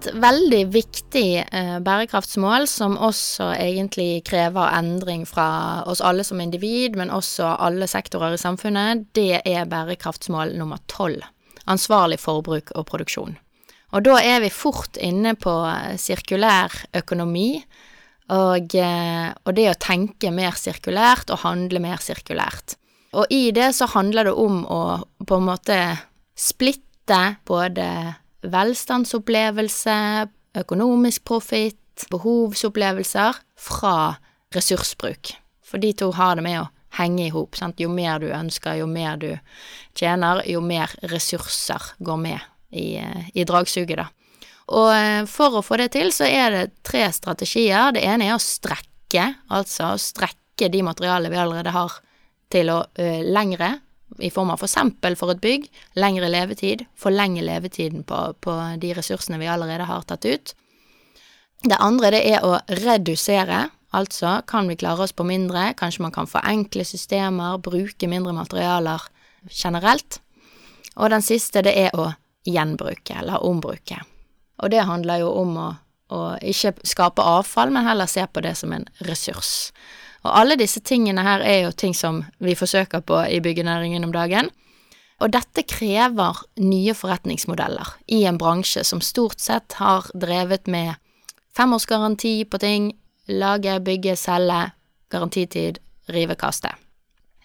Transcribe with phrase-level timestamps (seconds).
[0.00, 6.96] Et veldig viktig eh, bærekraftsmål, som også egentlig krever endring fra oss alle som individ,
[6.96, 11.20] men også alle sektorer i samfunnet, det er bærekraftsmål nummer tolv.
[11.68, 13.36] Ansvarlig forbruk og produksjon.
[13.92, 17.60] Og da er vi fort inne på eh, sirkulær økonomi,
[18.32, 22.78] og, eh, og, det å tenke mer sirkulært og handle mer sirkulært.
[23.20, 24.82] Og i det så handler det om å
[25.28, 25.80] på en måte
[26.40, 27.90] splitte både
[28.42, 29.96] velstandsopplevelse,
[30.60, 33.96] økonomisk profitt, behovsopplevelser fra
[34.54, 35.34] ressursbruk.
[35.62, 37.58] For de to har det med å henge i hop.
[37.78, 39.30] Jo mer du ønsker, jo mer du
[39.98, 44.08] tjener, jo mer ressurser går med i, eh, i dragsuget, da.
[44.70, 47.92] Og eh, for å få det til, så er det tre strategier.
[47.94, 52.00] Det ene er å strekke, altså å strekke de materialene vi allerede har,
[52.50, 53.76] til å ø, lengre,
[54.22, 55.66] i form av for eksempel for et bygg,
[55.98, 60.54] lengre levetid, forlenge levetiden på, på de ressursene vi allerede har tatt ut.
[61.60, 66.14] Det andre det er å redusere, altså kan vi klare oss på mindre, kanskje man
[66.14, 69.04] kan forenkle systemer, bruke mindre materialer
[69.48, 70.20] generelt.
[70.96, 72.10] Og den siste det er å
[72.48, 74.00] gjenbruke eller ombruke.
[74.60, 75.68] Og det handler jo om å,
[76.12, 79.70] å ikke skape avfall, men heller se på det som en ressurs.
[80.24, 84.12] Og alle disse tingene her er jo ting som vi forsøker på i byggenæringen om
[84.12, 84.50] dagen.
[85.20, 90.96] Og dette krever nye forretningsmodeller i en bransje som stort sett har drevet med
[91.56, 92.92] femårsgaranti på ting,
[93.28, 94.70] lage, bygge, selge,
[95.12, 96.72] garantitid, rive, kaste.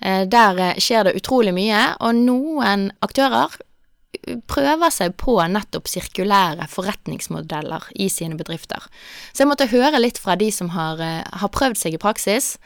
[0.02, 3.56] Eh, der eh, skjer det utrolig mye, og noen aktører
[4.52, 8.84] prøver seg på nettopp sirkulære forretningsmodeller i sine bedrifter.
[9.34, 12.58] Så jeg måtte høre litt fra de som har, eh, har prøvd seg i praksis.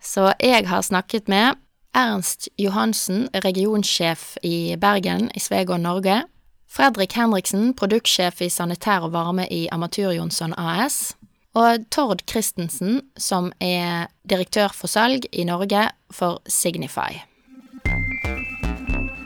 [0.00, 1.56] Så jeg har snakket med
[1.94, 6.22] Ernst Johansen, regionsjef i Bergen i Svegård Norge.
[6.70, 11.16] Fredrik Henriksen, produktsjef i Sanitær og varme i Amatur Jonsson AS.
[11.54, 17.29] Og Tord Christensen, som er direktør for salg i Norge for Signify.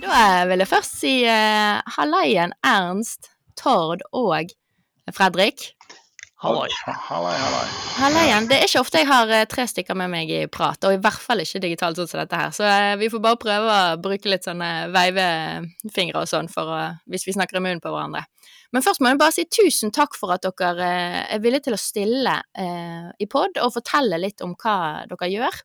[0.05, 4.53] Da vil jeg først si uh, hallaien, Ernst, Tord og
[5.15, 5.71] Fredrik.
[6.45, 6.69] Halloi.
[6.85, 7.63] Halloi, halloi.
[7.97, 8.49] Hallaien.
[8.51, 11.01] Det er ikke ofte jeg har uh, tre stykker med meg i prat, og i
[11.01, 13.97] hvert fall ikke digitalt sånn som dette her, så uh, vi får bare prøve å
[14.05, 18.27] bruke litt sånne veivefingre og sånn for å, hvis vi snakker i munnen på hverandre.
[18.77, 20.91] Men først må jeg bare si tusen takk for at dere
[21.31, 22.33] er villige til å stille
[23.23, 25.61] i pod og fortelle litt om hva dere gjør.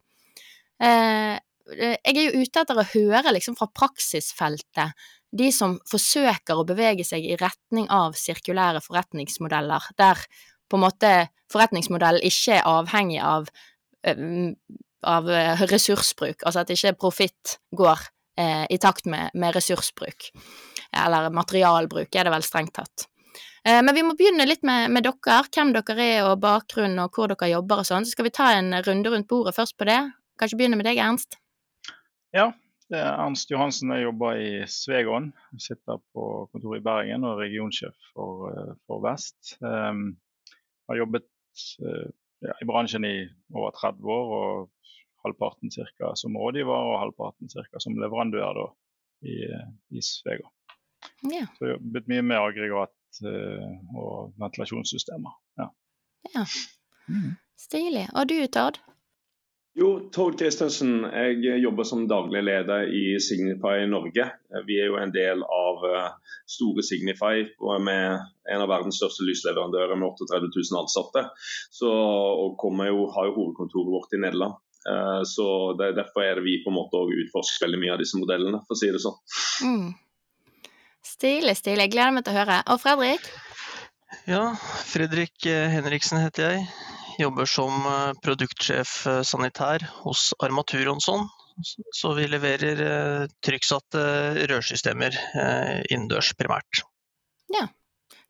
[0.80, 1.36] Eh,
[1.76, 4.94] jeg er jo ute etter å høre liksom fra praksisfeltet,
[5.30, 10.22] de som forsøker å bevege seg i retning av sirkulære forretningsmodeller, der
[10.70, 11.12] på en måte
[11.54, 13.50] forretningsmodellen ikke er avhengig av,
[14.06, 14.24] eh,
[15.10, 18.02] av eh, ressursbruk, altså at ikke profitt går
[18.40, 20.32] eh, i takt med, med, ressursbruk,
[20.94, 23.10] eller materialbruk er det vel strengt tatt.
[23.66, 27.14] Eh, men vi må begynne litt med, med, dere, hvem dere er og bakgrunn og
[27.14, 29.90] hvor dere jobber og sånn, så skal vi ta en runde rundt bordet først på
[29.90, 30.00] det.
[30.40, 31.42] Kanskje begynne med deg, Ernst?
[32.36, 32.52] Ja,
[32.90, 33.90] det er Ernst Johansen.
[33.94, 35.32] Jeg jobber i Svegon.
[35.58, 39.56] Sitter på kontoret i Bergen og er regionsjef for, eh, for Vest.
[39.66, 40.20] Um,
[40.90, 41.26] har jobbet
[41.82, 42.06] uh,
[42.46, 43.16] ja, i bransjen i
[43.54, 44.94] over 30 år, og
[45.26, 46.14] halvparten ca.
[46.18, 47.82] som rådgiver og halvparten ca.
[47.82, 48.68] som leverandør da,
[49.26, 49.36] i,
[49.98, 50.54] i Svegon.
[51.26, 51.48] Ja.
[51.58, 55.34] Så jeg har jobbet mye med aggregat uh, og ventilasjonssystemer.
[55.58, 55.72] Ja.
[56.36, 56.46] ja.
[57.10, 57.34] Mm.
[57.58, 58.06] Stilig.
[58.14, 58.82] Og du, Tord?
[59.80, 61.06] Jo, Tord Christensen.
[61.08, 64.26] Jeg jobber som daglig leder i Signify Norge.
[64.68, 67.46] Vi er jo en del av eh, store Signify
[67.86, 71.24] med en av verdens største lysleverandører med 38 000 ansatte.
[71.72, 74.60] Så, og jo, har jo hovedkontoret vårt i Nederland.
[74.90, 75.48] Eh, så
[75.80, 78.76] det, Derfor er det vi på en måte utforsker veldig mye av disse modellene, for
[78.76, 79.20] å si det sånn.
[79.64, 79.90] Mm.
[81.08, 81.88] Stilig, stilig.
[81.88, 82.62] Jeg gleder meg til å høre.
[82.68, 83.32] Og Fredrik?
[84.28, 84.44] Ja,
[84.92, 86.68] Fredrik eh, Henriksen heter jeg.
[87.20, 91.26] Jobber som eh, produktsjef eh, sanitær hos Armatur Jonsson.
[91.92, 94.04] Så vi leverer eh, trykksatte
[94.48, 95.18] rørsystemer
[95.92, 96.86] innendørs primært.
[97.52, 97.66] Ja,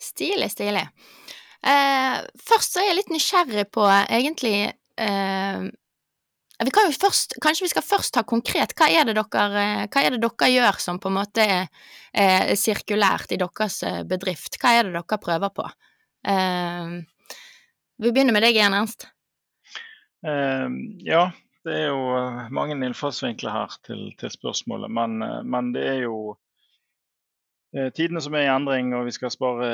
[0.01, 0.87] stilig, stilig.
[1.61, 2.15] Eh,
[2.49, 5.67] først så er jeg litt nysgjerrig på egentlig eh,
[6.63, 8.73] Vi kan jo først, kanskje vi skal først ta konkret.
[8.73, 9.45] Hva er dere,
[9.85, 11.69] hva er det dere gjør som på en måte er,
[12.57, 14.57] sirkulært i deres bedrift?
[14.57, 15.69] Hva er det dere prøver på?
[16.27, 16.99] Uh,
[17.99, 19.07] vi begynner med deg igjen, Ernst.
[20.25, 20.67] Uh,
[21.03, 21.29] ja,
[21.67, 22.03] det er jo
[22.55, 24.91] mange innfallsvinkler her til, til spørsmålet.
[24.91, 29.69] Men, men, det er jo uh, tidene som er i endring, og vi skal spare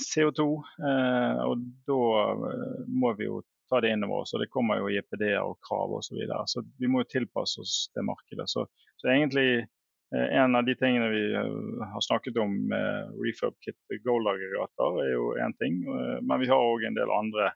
[0.00, 0.46] CO2.
[0.80, 2.00] Uh, og da
[2.32, 4.34] eh, må vi jo ta det inn over oss.
[4.34, 6.08] og Det kommer jo IPD-er og krav osv.
[6.08, 6.42] Så, videre.
[6.46, 8.48] så vi må jo tilpasse oss det markedet.
[8.50, 8.66] Så,
[8.96, 9.66] så, egentlig
[10.14, 15.54] en av de tingene vi har snakket om med refurb kit gold-aggregater, er jo én
[15.58, 15.80] ting.
[16.22, 17.50] Men vi har òg en del andre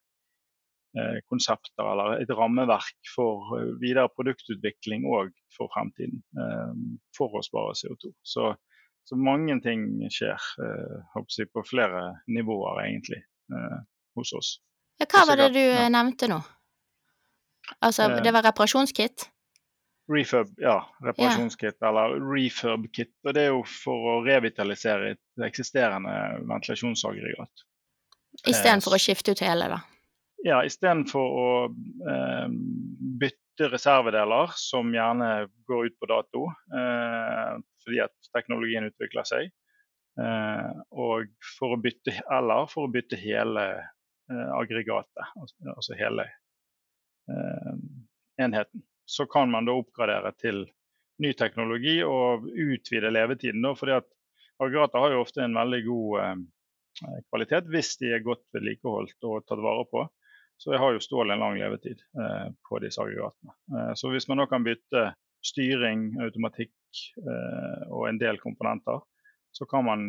[1.31, 6.25] konsepter eller et rammeverk for videre produktutvikling òg for fremtiden.
[7.15, 8.11] For å spare CO2.
[8.27, 8.51] Så
[9.11, 13.79] så mange ting skjer eh, på flere nivåer, egentlig, eh,
[14.15, 14.51] hos oss.
[15.01, 16.39] Ja, hva var det du nevnte nå?
[17.81, 19.27] Altså, eh, det var reparasjonskit?
[20.11, 20.79] Refurb, ja.
[21.05, 21.89] Reparasjonskit, ja.
[21.89, 23.13] eller refurb-kit.
[23.27, 26.15] Og det er jo for å revitalisere et eksisterende
[26.51, 27.67] ventilasjonsaggregat.
[28.51, 29.81] Istedenfor å skifte ut hele, da?
[30.47, 32.49] Ja, istedenfor å eh,
[33.21, 39.51] bytte bytte reservedeler som gjerne går ut på dato eh, fordi at teknologien utvikler seg.
[40.21, 41.29] Eh, og
[41.59, 43.67] for å bytte, eller for å bytte hele
[44.31, 46.27] eh, aggregatet, altså, altså hele
[47.29, 47.75] eh,
[48.41, 48.85] enheten.
[49.11, 50.65] Så kan man da oppgradere til
[51.21, 53.63] ny teknologi og utvide levetiden.
[53.65, 54.09] Da, fordi at
[54.63, 56.37] aggregater har jo ofte en veldig god eh,
[57.29, 60.07] kvalitet hvis de er godt vedlikeholdt og tatt vare på.
[60.61, 63.57] Så jeg har jo stål en lang levetid eh, på disse aggregatene.
[63.75, 65.07] Eh, så hvis man da kan bytte
[65.41, 69.01] styring, automatikk eh, og en del komponenter,
[69.57, 70.05] så kan man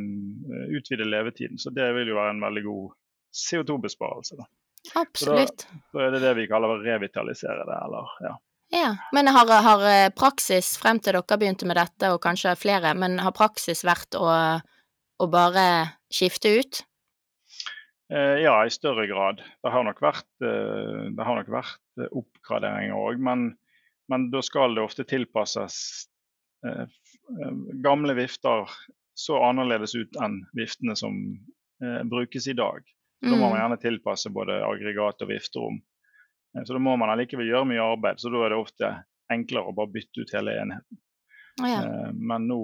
[0.51, 1.57] eh, utvide levetiden.
[1.57, 2.97] Så det vil jo være en veldig god
[3.31, 4.43] CO2-besparelse.
[4.99, 5.65] Absolutt.
[5.69, 8.35] Da, da, er det det vi kaller å revitalisere det, eller ja.
[8.71, 12.93] Ja, Men har, har, eh, praksis frem til dere begynte med dette, og kanskje flere,
[12.95, 14.29] men har praksis vært å,
[15.19, 15.65] å bare
[16.11, 16.79] skifte ut?
[18.11, 19.41] Eh, ja, i større grad.
[19.63, 23.53] Det har nok vært, eh, det har nok vært eh, oppgraderinger òg, men,
[24.11, 26.07] men, da skal det ofte tilpasses.
[27.81, 28.69] Gamle vifter
[29.17, 31.15] så annerledes ut enn viftene som
[32.05, 32.85] brukes i dag.
[33.23, 33.57] Da må man mm.
[33.57, 35.79] gjerne tilpasse både aggregat og vifterom.
[36.51, 38.89] Så da må man allikevel gjøre mye arbeid, så da er det ofte
[39.31, 40.99] enklere å bare bytte ut hele enheten.
[41.61, 41.83] Oh, ja.
[42.11, 42.59] Men nå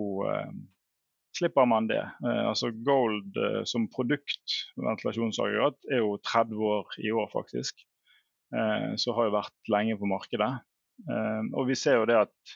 [1.37, 2.01] slipper man det.
[2.01, 7.83] Eh, altså Gold eh, som produkt, ventilasjonsaggregat, er jo 30 år i år, faktisk.
[8.55, 10.53] Eh, så har jo vært lenge på markedet.
[11.53, 12.53] Og vi ser jo det at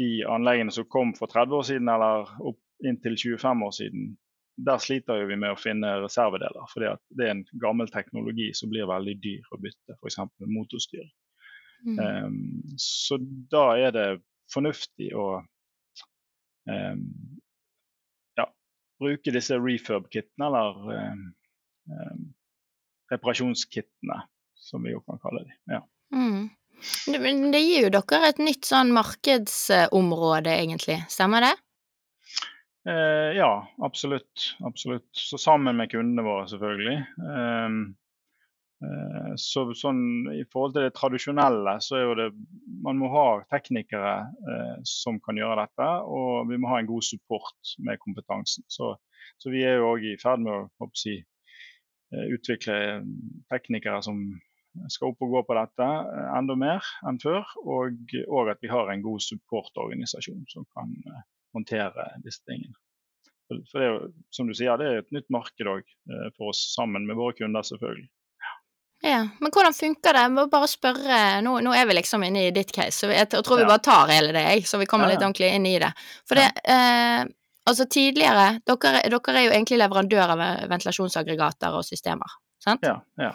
[0.00, 4.06] de anleggene som kom for 30 år siden, eller opp inntil 25 år siden,
[4.56, 6.66] der sliter vi med å finne reservedeler.
[6.70, 10.20] For det er en gammel teknologi som blir veldig dyr å bytte, f.eks.
[10.46, 11.12] motorstyring.
[11.84, 11.98] Mm.
[11.98, 13.18] Um, så
[13.52, 14.06] da er det
[14.54, 15.26] fornuftig å
[16.70, 17.02] um,
[19.02, 20.76] bruke disse refurb-kittene, eller
[21.90, 22.26] um,
[23.12, 24.20] reparasjonskittene,
[24.54, 25.56] som vi jo kan kalle dem.
[25.74, 25.82] Ja.
[26.14, 26.44] Mm.
[27.06, 27.18] Det,
[27.52, 31.00] det, gir jo dere et nytt sånn markedsområde, egentlig.
[31.12, 31.54] Stemmer det?
[32.84, 33.52] Eh, ja,
[33.82, 34.56] absolutt.
[34.64, 35.08] Absolutt.
[35.16, 36.98] Så sammen med kundene våre, selvfølgelig.
[37.32, 37.78] Eh,
[38.84, 40.00] Eh, så sånn,
[40.34, 42.28] I forhold til det tradisjonelle, så er jo det
[42.84, 44.14] Man må ha teknikere
[44.50, 48.66] eh, som kan gjøre dette, og vi må ha en god support med kompetansen.
[48.68, 48.94] Så,
[49.40, 51.16] så vi er jo òg i ferd med å, si,
[52.12, 52.76] eh, utvikle
[53.52, 54.20] teknikere som
[54.90, 57.46] skal opp og gå på dette eh, enda mer enn før.
[57.64, 62.76] Og, og at vi har en god supportorganisasjon som kan eh, håndtere disse tingene.
[63.70, 65.84] For det er jo, som du sier, det er et nytt marked òg
[66.36, 68.08] for oss, sammen med våre kunder selvfølgelig.
[69.04, 70.20] Ja, Men hvordan funker det?
[70.24, 73.28] Jeg må bare spørre, nå, nå, er vi liksom inne i ditt case, så jeg
[73.34, 75.90] tror vi bare tar hele det, så vi kommer litt ordentlig inn i det.
[76.28, 77.24] For det eh,
[77.64, 82.84] Altså, tidligere dere, dere, er jo egentlig leverandør av ventilasjonsaggregater og systemer, sant?
[82.84, 83.30] Ja, ja.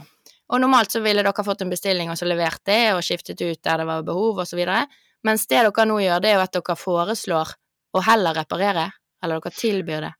[0.54, 3.62] Og normalt så ville dere fått en bestilling og så levert det, og skiftet ut
[3.66, 4.84] der det var behov, videre.
[5.26, 7.56] Mens det dere nå gjør, det er jo at dere foreslår
[7.96, 8.90] å heller reparere,
[9.24, 10.14] eller dere tilbyr det.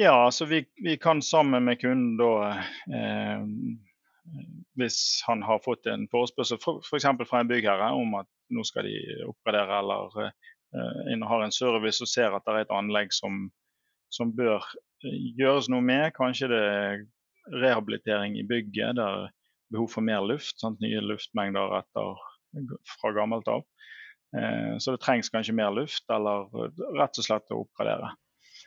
[0.00, 2.32] Ja, altså vi, vi kan sammen med kunden da
[2.88, 3.42] eh,
[4.80, 6.86] hvis han har fått en forespørsel f.eks.
[6.88, 8.96] For fra en byggherre om at nå skal de
[9.28, 13.48] oppgradere eller eh, har en service og ser at det er et anlegg som,
[14.14, 14.64] som bør
[15.04, 16.14] eh, gjøres noe med.
[16.16, 17.04] Kanskje det er
[17.60, 19.34] rehabilitering i bygget, der er
[19.72, 20.56] behov for mer luft.
[20.62, 20.80] Sant?
[20.80, 22.24] Nye luftmengder etter,
[22.96, 23.66] fra gammelt av.
[24.36, 26.48] Uh, så det trengs kanskje mer luft, eller
[26.98, 28.14] rett og slett å oppgradere.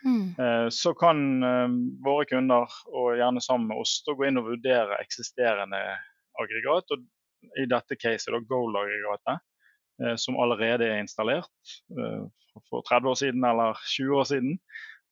[0.06, 0.36] Mm.
[0.40, 1.70] Eh, så kan eh,
[2.06, 5.80] våre kunder, og gjerne sammen med oss, gå inn og vurdere eksisterende
[6.40, 6.92] aggregat.
[6.92, 9.44] og I dette caset da Gold-aggregatet.
[10.04, 12.26] eh, som allerede er installert eh,
[12.70, 14.58] for 30 år siden eller 20 år siden.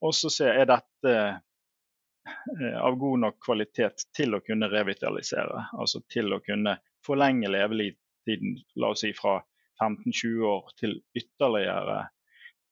[0.02, 5.68] Og så se er dette eh, av god nok kvalitet til å kunne revitalisere.
[5.78, 9.40] Altså til å kunne forlenge levetiden, la oss si fra
[9.82, 12.00] 15-20 år til ytterligere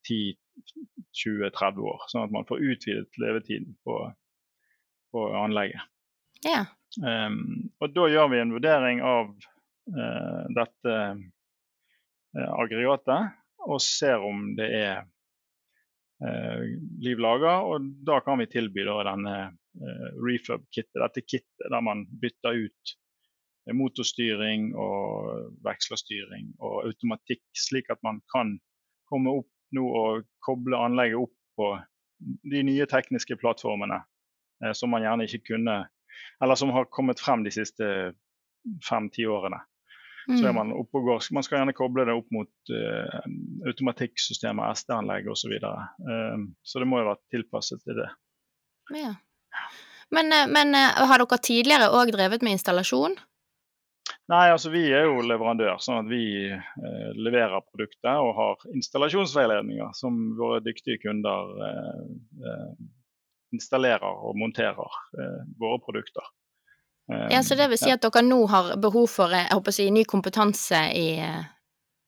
[0.08, 2.04] 10-20-30 år.
[2.12, 4.00] Sånn at man får utvidet levetiden på,
[5.14, 5.84] på anlegget.
[6.46, 6.64] Ja.
[7.04, 13.36] Um, og da gjør vi en vurdering av uh, dette uh, aggregatet
[13.68, 15.04] og ser om det er
[16.24, 16.64] uh,
[17.04, 17.60] liv laga.
[17.68, 19.38] Og da kan vi tilby da, denne
[20.20, 22.96] refurb-kittet, dette kittet der man bytter ut
[23.76, 28.58] motorstyring og vekslerstyring og automatikk, slik at man kan
[29.10, 31.72] komme opp nå og koble anlegget opp på
[32.52, 34.02] de nye tekniske plattformene
[34.64, 35.82] eh, som man gjerne ikke kunne
[36.44, 37.86] Eller som har kommet frem de siste
[38.84, 39.60] fem-ti årene.
[40.28, 40.58] Så er mm.
[40.58, 41.28] man oppe og går.
[41.32, 43.22] Man skal gjerne koble det opp mot uh,
[43.70, 45.40] automatikksystemer, SD-anlegg osv.
[45.40, 45.86] Så, videre.
[46.62, 48.10] så det må jo være tilpasset til det.
[49.00, 49.14] Ja.
[50.16, 53.16] Men, eh, men har dere tidligere òg drevet med installasjon?
[54.30, 59.90] Nei, altså vi er jo leverandør, sånn at vi eh, leverer produktet og har installasjonsveiledninger
[59.98, 62.08] som våre dyktige kunder eh,
[62.46, 62.72] eh
[63.50, 66.22] installerer og monterer eh, våre produkter.
[67.10, 69.78] ja, Så det vil si at dere nå har behov for eh, jeg håper å
[69.80, 71.08] si, ny kompetanse i,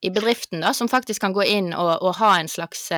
[0.05, 2.91] i bedriften, da, som faktisk kan gå inn og, og ha en slags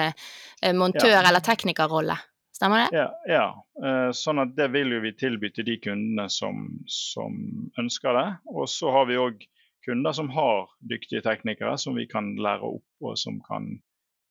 [0.75, 1.23] montør- ja.
[1.29, 2.19] eller teknikerrolle?
[2.63, 2.97] Stemmer det?
[2.97, 3.47] Ja, ja.
[3.83, 7.33] Eh, sånn at det vil jo vi tilby til de kundene som, som
[7.81, 8.27] ønsker det.
[8.55, 9.41] Og så har vi òg
[9.83, 13.65] kunder som har dyktige teknikere som vi kan lære opp, og som kan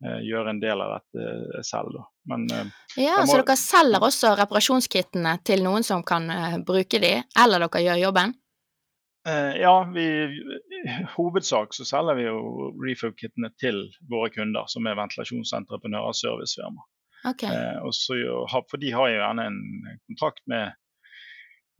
[0.01, 1.93] eh, gjøre en del av dette selv.
[1.99, 2.07] Da.
[2.33, 2.71] Men, eh,
[3.05, 3.27] ja, må...
[3.29, 8.07] Så dere selger også reparasjonskittene til noen som kan eh, bruke de, eller dere gjør
[8.07, 8.39] jobben?
[9.23, 10.03] ja, vi,
[10.75, 16.89] i hovedsak så selger vi jo refurb-kittene til våre kunder, som er ventilasjonsentreprenører og servicefirmaer.
[17.25, 17.55] Okay.
[17.55, 18.15] Eh, så,
[18.71, 19.61] for de har jo gjerne en
[20.11, 20.73] kontrakt med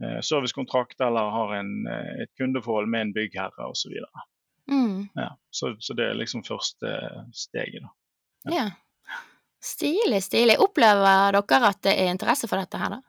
[0.03, 3.97] eh, servicekontrakt eller har en, eh, et kundeforhold med en byggherre osv.
[3.97, 4.27] Så,
[4.71, 5.09] mm.
[5.19, 6.95] ja, så, så det er liksom første
[7.35, 7.83] steget.
[7.83, 7.93] Da.
[8.45, 8.55] Ja.
[8.63, 8.71] ja.
[9.63, 10.59] Stilig, stilig.
[10.59, 13.03] Opplever dere at det er interesse for dette her, da?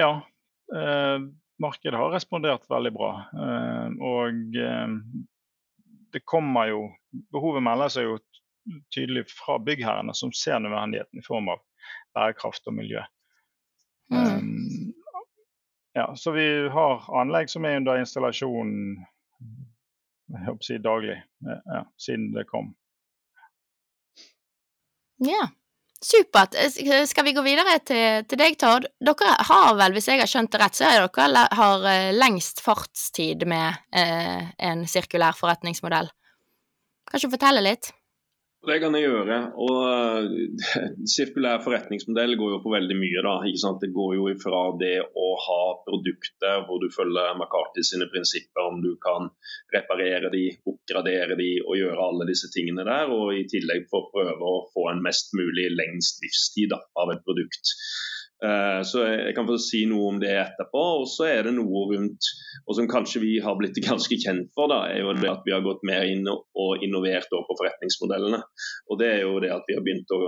[0.00, 0.10] Ja.
[0.76, 1.18] Eh,
[1.60, 3.12] markedet har respondert veldig bra.
[3.32, 4.96] Eh, og eh,
[6.12, 6.88] det kommer jo
[7.34, 8.12] Behovet melder seg jo
[8.94, 11.62] tydelig fra byggherrene, som ser nødvendigheten i form av
[12.16, 13.02] bærekraft og miljø.
[14.10, 14.26] Mm.
[14.26, 14.92] Um,
[15.94, 18.74] ja, så vi har anlegg som er under installasjon
[20.30, 22.70] jeg håper å si daglig ja, siden det kom.
[25.26, 25.48] Ja,
[26.00, 26.54] supert.
[27.10, 28.86] Skal vi gå videre til, til, deg, Tord?
[29.02, 32.62] Dere har vel, hvis jeg har skjønt det rett, så er dere har eh, lengst
[32.64, 36.12] fartstid med eh, en sirkulær forretningsmodell.
[37.10, 37.90] Kan ikke fortelle litt?
[38.60, 39.36] Det kan jeg gjøre.
[39.56, 40.24] og uh,
[41.12, 43.22] Sirkulær forretningsmodell går jo på veldig mye.
[43.24, 43.80] da, ikke sant?
[43.80, 48.82] Det går jo ifra det å ha produkter hvor du følger McCarthy sine prinsipper, om
[48.84, 49.30] du kan
[49.72, 53.08] reparere de, oppgradere de og gjøre alle disse tingene der.
[53.16, 57.16] Og i tillegg for å prøve å få en mest mulig lengst livstid da, av
[57.16, 57.72] et produkt.
[58.40, 60.84] Eh, så jeg kan få si noe om det etterpå.
[61.02, 62.30] Og så er det noe rundt,
[62.66, 65.54] og som kanskje vi har blitt ganske kjent for, da, er jo det at vi
[65.56, 68.42] har gått mer inn og innovert på forretningsmodellene.
[68.90, 70.22] Og det er jo det at vi har begynt å,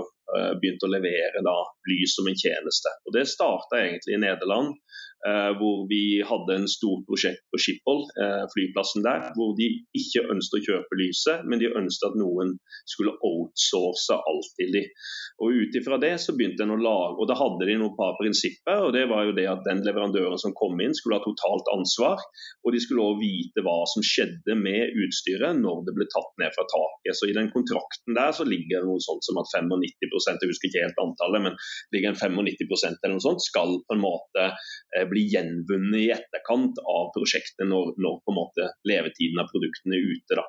[0.62, 1.56] begynt å levere da,
[1.90, 2.92] lys som en tjeneste.
[3.06, 4.76] Og Det starta egentlig i Nederland.
[5.22, 10.24] Uh, hvor vi hadde en stort prosjekt på Schiphol, uh, flyplassen der, hvor de ikke
[10.34, 12.56] ønsket å kjøpe lyset, men de ønsket at noen
[12.90, 14.88] skulle outsource alt til dem.
[15.38, 18.16] Og Ut ifra det så begynte en å lage, og da hadde de noen par
[18.18, 18.82] prinsipper.
[18.88, 22.18] og det var jo det at Den leverandøren som kom inn skulle ha totalt ansvar,
[22.66, 26.50] og de skulle også vite hva som skjedde med utstyret når det ble tatt ned
[26.58, 27.14] fra taket.
[27.14, 30.70] Så I den kontrakten der så ligger det noe sånt som at 95 jeg husker
[30.70, 31.58] ikke helt antallet, men
[31.94, 36.80] ligger en 95% eller noe sånt, skal på en måte eh, bli gjenvunnet i etterkant
[36.82, 40.38] av prosjektet når, når på en måte levetiden av produktene er ute.
[40.38, 40.46] da.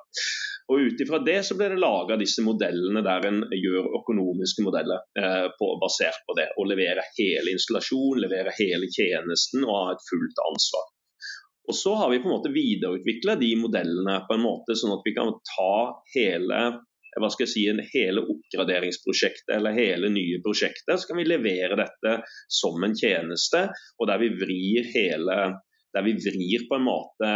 [0.72, 5.02] Og Ut ifra det så ble det laga disse modellene der en gjør økonomiske modeller
[5.20, 6.48] eh, på, basert på det.
[6.56, 10.90] Og leverer hele installasjonen, leverer hele tjenesten og har et fullt ansvar.
[11.68, 15.04] Og Så har vi på en måte videreutvikla de modellene på en måte sånn at
[15.04, 15.76] vi kan ta
[16.12, 16.58] hele
[17.22, 20.96] hva skal jeg si, en hele oppgraderingsprosjektet eller hele nye prosjektet.
[20.98, 22.16] Så kan vi levere dette
[22.48, 23.68] som en tjeneste,
[23.98, 25.38] og der vi vrir hele
[25.94, 27.28] der vi vrir på en måte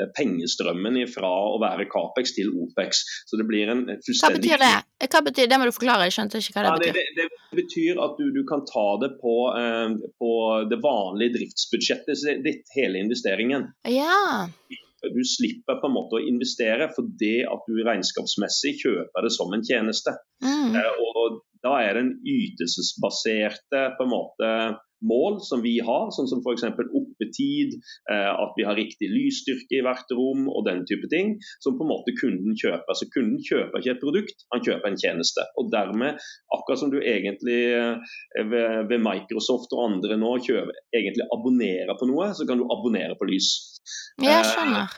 [0.00, 3.02] eh, pengestrømmen fra å være Capex til Opex.
[3.26, 5.08] Så det blir en fullstendig Hva betyr det?
[5.10, 6.98] Hva betyr det må du forklare, jeg skjønte ikke hva det ja, betyr.
[7.00, 10.32] Det, det, det, betyr at du, du kan ta det på, eh, på,
[10.70, 13.68] det vanlige driftsbudsjettet ditt, hele investeringen.
[13.90, 14.46] Ja.
[15.12, 19.64] Du slipper på en måte å investere fordi at du regnskapsmessig kjøper det som en
[19.66, 20.14] tjeneste.
[20.44, 20.76] Mm.
[20.78, 24.50] Eh, og da er det en ytelsesbaserte på en måte
[25.02, 26.64] mål som vi har, sånn som f.eks.
[27.00, 27.74] oppetid,
[28.12, 31.34] eh, at vi har riktig lysstyrke i hvert rom og den type ting,
[31.64, 32.94] som på en måte kunden kjøper.
[32.98, 35.46] Så kunden kjøper ikke et produkt, han kjøper en tjeneste.
[35.60, 36.20] Og dermed,
[36.56, 42.30] akkurat som du egentlig eh, ved, Microsoft og andre nå kjøper, egentlig abonnerer på noe,
[42.36, 43.50] så kan du abonnere på lys.
[44.22, 44.92] Jeg Eh, skjønner.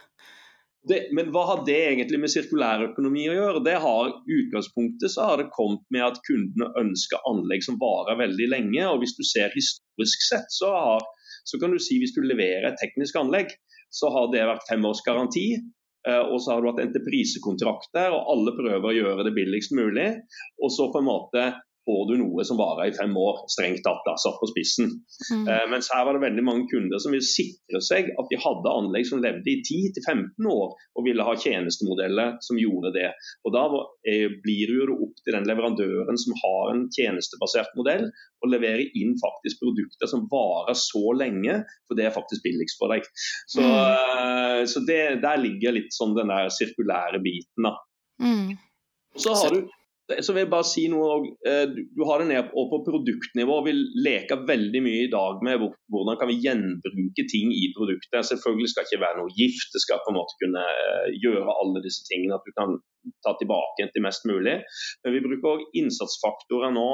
[0.87, 3.63] det, men hva har det egentlig med sirkulærøkonomi å gjøre?
[3.67, 8.49] Det har utgangspunktet så har det kommet med at kundene ønsker anlegg som varer veldig
[8.53, 8.85] lenge.
[8.87, 11.01] og Hvis du ser historisk sett, så, har,
[11.45, 13.55] så kan du si hvis du leverer et teknisk anlegg,
[13.89, 15.57] så har det vært fem års garanti.
[16.07, 20.21] eh, Og så har du hatt entreprisekontrakter, og alle prøver å gjøre det billigst mulig.
[20.61, 21.47] Og så på en måte
[21.87, 24.91] får du noe som varer i fem år, strengt tatt, da, satt på spissen.
[25.31, 25.45] Mm.
[25.47, 28.73] Eh, mens her var det veldig mange kunder som ville sikre seg at de hadde
[28.81, 33.13] anlegg som levde i 10-15 år, og ville ha tjenestemodeller som gjorde det.
[33.47, 33.65] Og Da
[34.11, 38.11] eh, blir det jo opp til den leverandøren som har en tjenestebasert modell,
[38.45, 42.93] å levere inn faktisk produkter som varer så lenge, for det er faktisk billigst for
[42.93, 43.07] deg.
[43.49, 44.67] Så, mm.
[44.71, 47.71] så det, Der ligger litt sånn den der sirkulære biten.
[47.71, 47.77] da.
[48.23, 48.57] Mm.
[49.17, 49.65] Så har du
[50.07, 51.17] så vil jeg bare si noe
[51.49, 53.57] eh, du, har det ned på produktnivå.
[53.67, 53.75] Vi
[54.07, 58.29] leker veldig mye i dag med hvordan kan vi gjenbruke ting i produktet.
[58.29, 59.73] Selvfølgelig skal det ikke være noe gift.
[59.75, 62.39] Det skal på en måte kunne eh, gjøre alle disse tingene.
[62.39, 62.79] At du kan
[63.27, 64.61] ta tilbake igjen til mest mulig.
[65.03, 66.89] Men vi bruker òg innsatsfaktorer nå.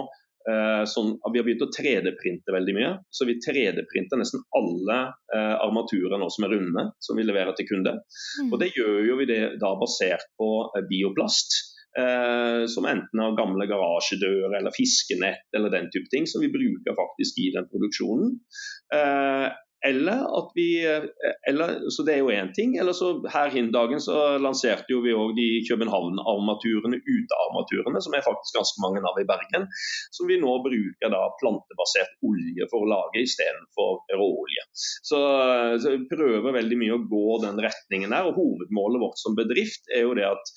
[0.90, 2.94] sånn, vi har begynt å 3D-printe veldig mye.
[3.14, 4.96] Så vi 3D-printer nesten alle
[5.36, 7.92] eh, armaturer nå som er runde, som vi leverer til kunde.
[8.40, 8.48] Mm.
[8.48, 10.48] Og det gjør jo vi det da basert på
[10.88, 11.60] bioplast.
[11.98, 16.96] Eh, som enten har gamle garasjedører eller fiskenett eller den type ting, som vi bruker
[16.96, 18.38] faktisk i den produksjonen.
[18.96, 19.50] Eh,
[19.82, 21.04] eller at vi eh,
[21.50, 22.76] eller, Så det er jo én ting.
[22.80, 28.24] Eller så her hin dagen så lanserte jo vi òg de København-armaturene, utearmaturene, som er
[28.24, 29.66] faktisk ganske mange av i Bergen.
[30.16, 34.68] Som vi nå bruker da plantebasert olje for å lage istedenfor råolje.
[34.78, 35.18] Så,
[35.82, 38.30] så vi prøver veldig mye å gå den retningen der.
[38.30, 40.54] Og hovedmålet vårt som bedrift er jo det at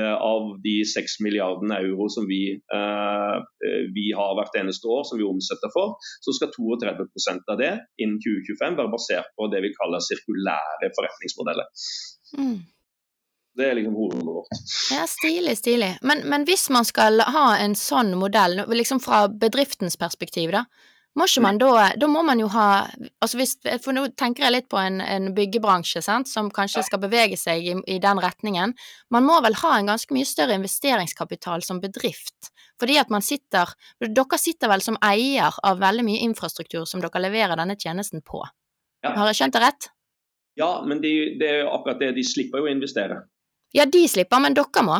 [0.00, 2.42] av de 6 milliardene euro som vi,
[2.74, 7.58] eh, eh, vi har hvert eneste år, som vi omsetter for, så skal 32% av
[7.60, 11.68] det innen 2025 være basert på det vi kaller sirkulære forretningsmodeller.
[12.38, 12.58] Mm.
[13.52, 14.62] Det er liksom hovedmålet vårt.
[14.94, 15.90] Ja, stilig, stilig.
[16.08, 20.64] Men, men hvis man skal ha en sånn modell, liksom fra bedriftens perspektiv, da,
[21.18, 22.86] må ikke man da Da må man jo ha
[23.20, 27.02] altså hvis, For nå tenker jeg litt på en, en byggebransje, sant, som kanskje skal
[27.02, 28.74] bevege seg i, i den retningen.
[29.12, 32.52] Man må vel ha en ganske mye større investeringskapital som bedrift.
[32.80, 37.26] Fordi at man sitter Dere sitter vel som eier av veldig mye infrastruktur som dere
[37.26, 38.42] leverer denne tjenesten på.
[39.02, 39.14] Ja.
[39.18, 39.90] Har jeg skjønt det rett?
[40.58, 42.12] Ja, men de, det er jo akkurat det.
[42.16, 43.22] De slipper jo å investere.
[43.72, 44.98] Ja, de slipper, men dere må.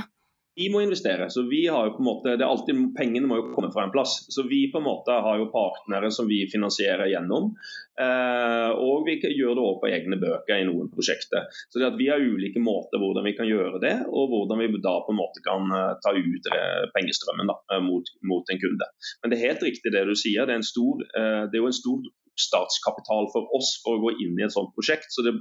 [0.55, 1.31] Vi må investere.
[1.31, 3.87] så vi har jo på en måte, det er alltid, Pengene må jo komme fra
[3.87, 4.19] en plass.
[4.29, 7.55] Så vi på en måte har jo partnere som vi finansierer gjennom.
[8.01, 11.49] Eh, og vi gjør det også på egne bøker i noen prosjekter.
[11.73, 14.81] Så det at Vi har ulike måter hvordan vi kan gjøre det, og hvordan vi
[14.85, 18.61] da på en måte kan eh, ta ut eh, pengestrømmen da, eh, mot, mot en
[18.61, 18.89] kunde.
[19.23, 20.45] Men det er helt riktig det du sier.
[20.45, 21.01] Det er, en stor,
[21.49, 24.73] det er jo en stor oppstartskapital for oss for å gå inn i et sånt
[24.77, 25.11] prosjekt.
[25.13, 25.35] Så det,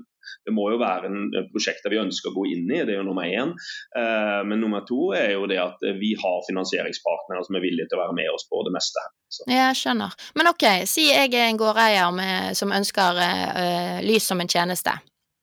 [0.45, 2.99] det må jo være en prosjekt der vi ønsker å gå inn i, det er
[2.99, 3.53] jo nummer én.
[3.97, 7.99] Eh, men nummer to er jo det at vi har finansieringspartnere som er villige til
[7.99, 9.05] å være med oss på det meste.
[9.31, 9.47] Så.
[9.51, 10.17] Jeg skjønner.
[10.39, 14.97] Men ok, si jeg er en gårdeier med, som ønsker eh, lys som en tjeneste.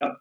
[0.04, 0.12] Ja.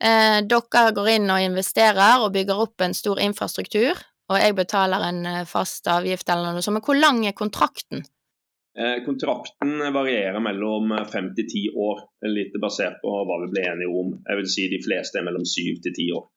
[0.00, 3.98] Eh, dere går inn og investerer og bygger opp en stor infrastruktur,
[4.30, 8.04] og jeg betaler en eh, fast avgift eller noe sånt, men hvor lang er kontrakten?
[8.78, 13.90] Eh, kontrakten varierer mellom fem til ti år, litt basert på hva vi ble enige
[13.90, 14.12] om.
[14.28, 16.28] Jeg vil si De fleste er mellom syv til ti år.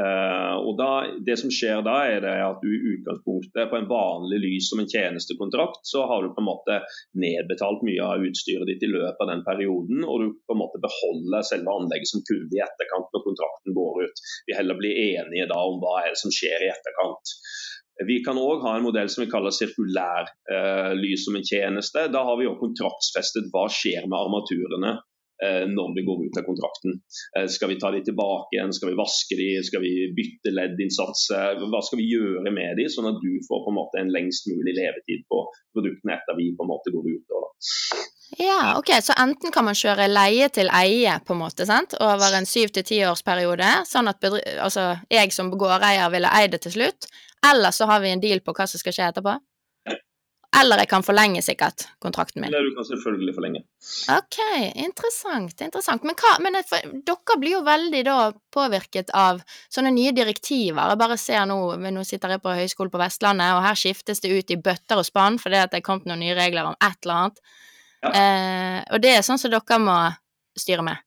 [0.00, 0.88] Eh, og da,
[1.20, 4.88] Det som skjer da, er at du i utgangspunktet på en vanlig lys som en
[4.88, 6.80] tjenestekontrakt, så har du på en måte
[7.12, 10.80] nedbetalt mye av utstyret ditt i løpet av den perioden, og du på en måte
[10.80, 14.24] beholder selve anlegget som kunde i etterkant når kontrakten går ut.
[14.48, 17.36] Vi heller blir enige da om hva er det som skjer i etterkant.
[18.08, 22.08] Vi kan òg ha en modell som vi kaller sirkulær eh, lys som en tjeneste.
[22.12, 24.92] Da har vi òg kontraktsfestet hva skjer med armaturene
[25.44, 26.98] eh, når vi går ut av kontrakten.
[27.38, 31.28] Eh, skal vi ta de tilbake igjen, skal vi vaske de, skal vi bytte leddinnsats?
[31.62, 35.26] Hva skal vi gjøre med de, sånn at du får en en lengst mulig levetid
[35.30, 35.44] på
[35.76, 37.24] produktene etter vi går ut.
[37.30, 37.42] Da.
[38.38, 42.32] Ja, ok, så enten kan man kjøre leie til eie, på en måte, sant, over
[42.38, 47.10] en syv til tiårsperiode, sånn at altså, jeg som gårdeier ville eid det til slutt,
[47.50, 49.38] eller så har vi en deal på hva som skal skje etterpå?
[50.60, 52.50] eller jeg kan forlenge sikkert kontrakten min.
[52.50, 53.62] Eller du kan selvfølgelig forlenge.
[54.12, 54.38] Ok,
[54.84, 56.04] interessant, interessant.
[56.04, 58.16] Men, hva, men for, dere blir jo veldig da
[58.52, 59.40] påvirket av
[59.72, 60.92] sånne nye direktiver.
[60.92, 61.58] Jeg bare ser nå,
[61.96, 65.08] nå sitter jeg på Høgskolen på Vestlandet, og her skiftes det ut i bøtter og
[65.08, 67.42] spann fordi det er kommet noen nye regler om et eller annet.
[68.02, 68.12] Ja.
[68.12, 69.96] Eh, og det er sånn som dere må
[70.58, 71.00] styre med.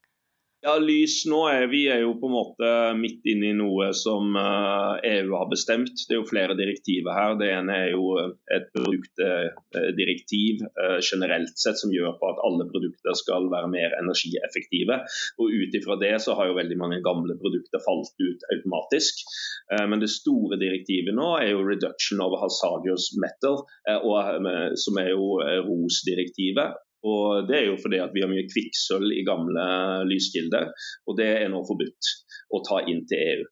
[0.65, 4.33] Ja, Lys nå er vi er jo på en måte midt inne i noe som
[4.33, 5.93] eh, EU har bestemt.
[5.93, 7.35] Det er jo flere direktiver her.
[7.37, 8.15] Det ene er jo
[8.49, 14.97] et produktdirektiv eh, generelt sett som gjør på at alle produkter skal være mer energieffektive.
[15.37, 19.21] Og Ut ifra det så har jo veldig mange gamle produkter falt ut automatisk.
[19.69, 24.97] Eh, Men det store direktivet nå er jo reduction of hazardous metal, eh, eh, som
[24.97, 26.81] er jo eh, ROS-direktivet.
[27.05, 29.65] Og Det er jo fordi at vi har mye kvikksølv i gamle
[30.09, 30.71] lyskilder,
[31.05, 32.13] og det er nå forbudt
[32.55, 33.45] å ta inn til EU.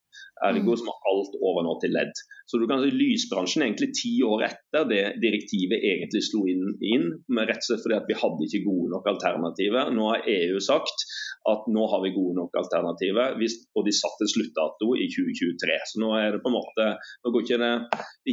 [0.50, 2.24] Ergo så må alt over nå til LED.
[2.50, 7.10] Så du kan si Lysbransjen egentlig ti år etter det direktivet egentlig slo inn, inn
[7.30, 9.94] men rett og slett fordi at vi hadde ikke gode nok alternativer.
[9.96, 11.06] Nå har EU sagt
[11.50, 15.80] at nå har vi gode nok alternativer, og de satte sluttdato i 2023.
[15.92, 16.90] Så nå er det på en måte,
[17.24, 17.74] nå går ikke det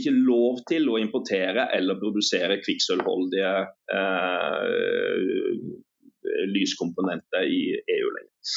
[0.01, 3.55] ikke lov til å importere eller produsere kvikksølvholdige
[3.97, 5.57] eh,
[6.55, 8.55] lyskomponenter i EU lenger.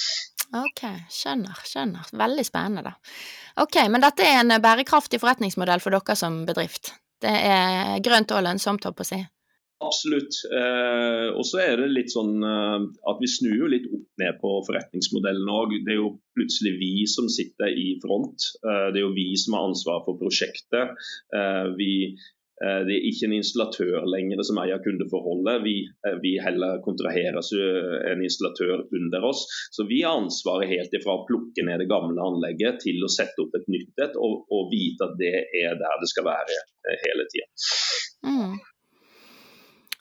[0.53, 2.09] Ok, skjønner, skjønner.
[2.13, 3.13] Veldig spennende, da.
[3.63, 6.93] Ok, men dette er en bærekraftig forretningsmodell for dere som bedrift.
[7.23, 9.21] Det er grønt og lønnsomt, holdt på å si.
[9.83, 10.37] Absolutt.
[10.47, 14.37] Eh, og så er det litt sånn eh, at vi snur jo litt opp ned
[14.41, 15.75] på forretningsmodellen òg.
[15.83, 18.47] Det er jo plutselig vi som sitter i front.
[18.63, 20.93] Eh, det er jo vi som har ansvar for prosjektet.
[21.35, 21.91] Eh, vi,
[22.61, 25.63] det er ikke en installatør lenger som eier kundeforholdet.
[25.65, 25.75] Vi,
[26.07, 27.69] eh, vi heller kontraheres så
[28.11, 29.45] en installatør under oss.
[29.73, 33.41] Så vi har ansvaret helt ifra å plukke ned det gamle anlegget til å sette
[33.43, 37.01] opp et nytt et, og, og vite at det er der det skal være eh,
[37.07, 37.49] hele tida.
[38.29, 38.55] Mm.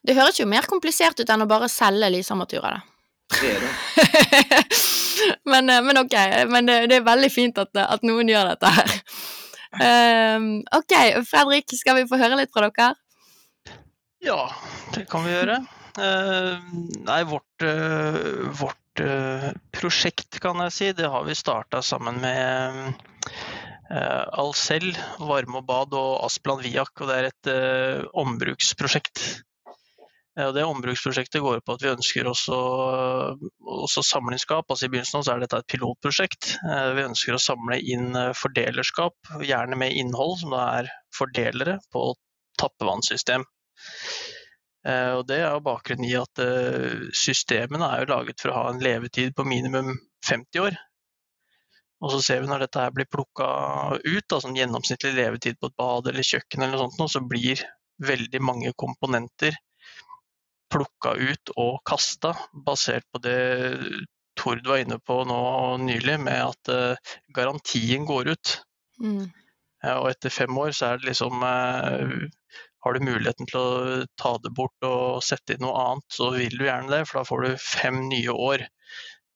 [0.02, 2.88] Det høres jo mer komplisert ut enn å bare selge lysarmaturer, da.
[3.32, 4.66] Det er det.
[5.52, 6.16] men, eh, men ok,
[6.52, 8.98] men det, det er veldig fint at, at noen gjør dette her.
[9.80, 12.92] Ehm, ok, Fredrik, skal vi få høre litt fra dere?
[14.22, 14.50] Ja,
[14.94, 15.62] det kan vi gjøre.
[15.98, 16.58] Eh,
[17.04, 18.18] nei, vårt, eh,
[18.60, 22.94] vårt eh, prosjekt, kan jeg si, det har vi starta sammen med
[23.90, 26.94] eh, Alcel, Varme og bad og Asplan Viak.
[27.00, 27.52] Og det er et
[28.12, 29.42] ombruksprosjekt.
[30.38, 32.58] Eh, og det ombruksprosjektet går på at vi ønsker også,
[33.84, 34.68] også samlingsskap.
[34.70, 36.54] Altså I begynnelsen er dette et pilotprosjekt.
[36.64, 41.78] Eh, Vi ønsker å samle inn eh, fordelerskap, gjerne med innhold, som da er fordelere
[41.92, 42.12] på
[42.60, 43.44] tappevannssystem.
[44.86, 48.56] Eh, Og Det er jo bakgrunnen i at eh, systemene er jo laget for å
[48.62, 49.94] ha en levetid på minimum
[50.28, 50.80] 50 år.
[52.02, 53.46] Og så ser vi når dette her blir plukka
[53.94, 57.62] ut, da, sånn gjennomsnittlig levetid på et bad eller kjøkken, eller noe sånt, så blir
[58.02, 59.54] veldig mange komponenter
[60.72, 62.34] plukka ut og kasta,
[62.66, 63.38] basert på det
[64.38, 65.38] Tord var inne på nå
[65.84, 68.52] nylig, med at uh, garantien går ut.
[69.02, 69.26] Mm.
[69.82, 72.12] Ja, og etter fem år så er det liksom uh,
[72.86, 76.56] Har du muligheten til å ta det bort og sette inn noe annet, så vil
[76.56, 78.64] du gjerne det, for da får du fem nye år.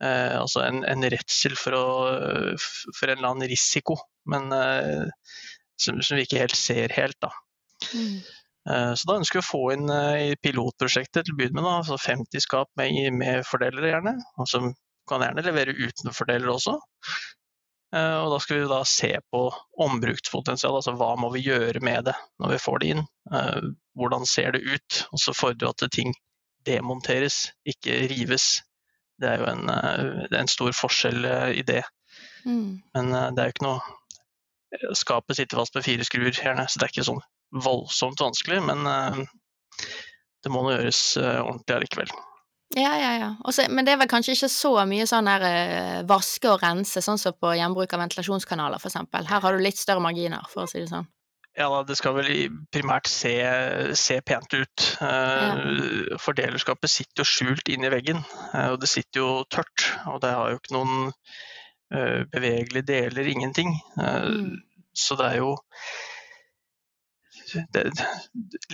[0.03, 3.95] Eh, altså en, en redsel for, å, for en eller annen risiko,
[4.29, 4.51] men
[5.79, 7.31] som, som vi ikke helt ser helt, da.
[7.95, 8.19] Mm.
[8.71, 11.69] Eh, Så da ønsker vi å få inn eh, i pilotprosjektet til å begynne med,
[11.69, 14.17] da, altså 50 skap med, med fordelere gjerne.
[14.51, 14.63] Så
[15.07, 16.77] kan gjerne levere uten fordeler også.
[17.95, 19.43] Eh, Og da skal vi da se på
[19.87, 23.05] ombrukspotensial, altså hva må vi gjøre med det når vi får det inn.
[23.97, 25.03] Hvordan ser det ut?
[25.15, 26.15] Og så fordrer at ting
[26.67, 28.65] demonteres, ikke rives.
[29.23, 31.23] Det er jo en, er en stor forskjell
[31.55, 31.85] i det.
[32.45, 32.83] Mm.
[32.95, 33.95] Men det er jo ikke noe
[34.99, 37.23] Skapet sitter fast med fire skruer, gjerne, så det er ikke sånn
[37.65, 39.25] voldsomt vanskelig, men eh,
[40.47, 42.17] det må nå gjøres eh, ordentlig allikevel.
[42.77, 43.29] Ja, ja, ja.
[43.47, 47.03] Også, men det er vel kanskje ikke så mye sånn her eh, vaske og rense,
[47.03, 49.27] sånn som på gjenbruk av ventilasjonskanaler, eksempel.
[49.31, 51.07] Her har du litt større marginer, for å si det sånn.
[51.57, 52.29] Ja da, det skal vel
[52.75, 53.33] primært se,
[53.97, 54.87] se pent ut.
[55.01, 55.55] Ja.
[56.21, 58.21] Fordelerskapet sitter jo skjult inni veggen,
[58.53, 59.87] eh, og det sitter jo tørt.
[60.13, 61.13] Og det har jo ikke noen
[61.87, 63.69] bevegelige deler, ingenting.
[63.95, 64.57] Mm.
[64.91, 65.53] Så det er jo
[67.75, 67.83] det,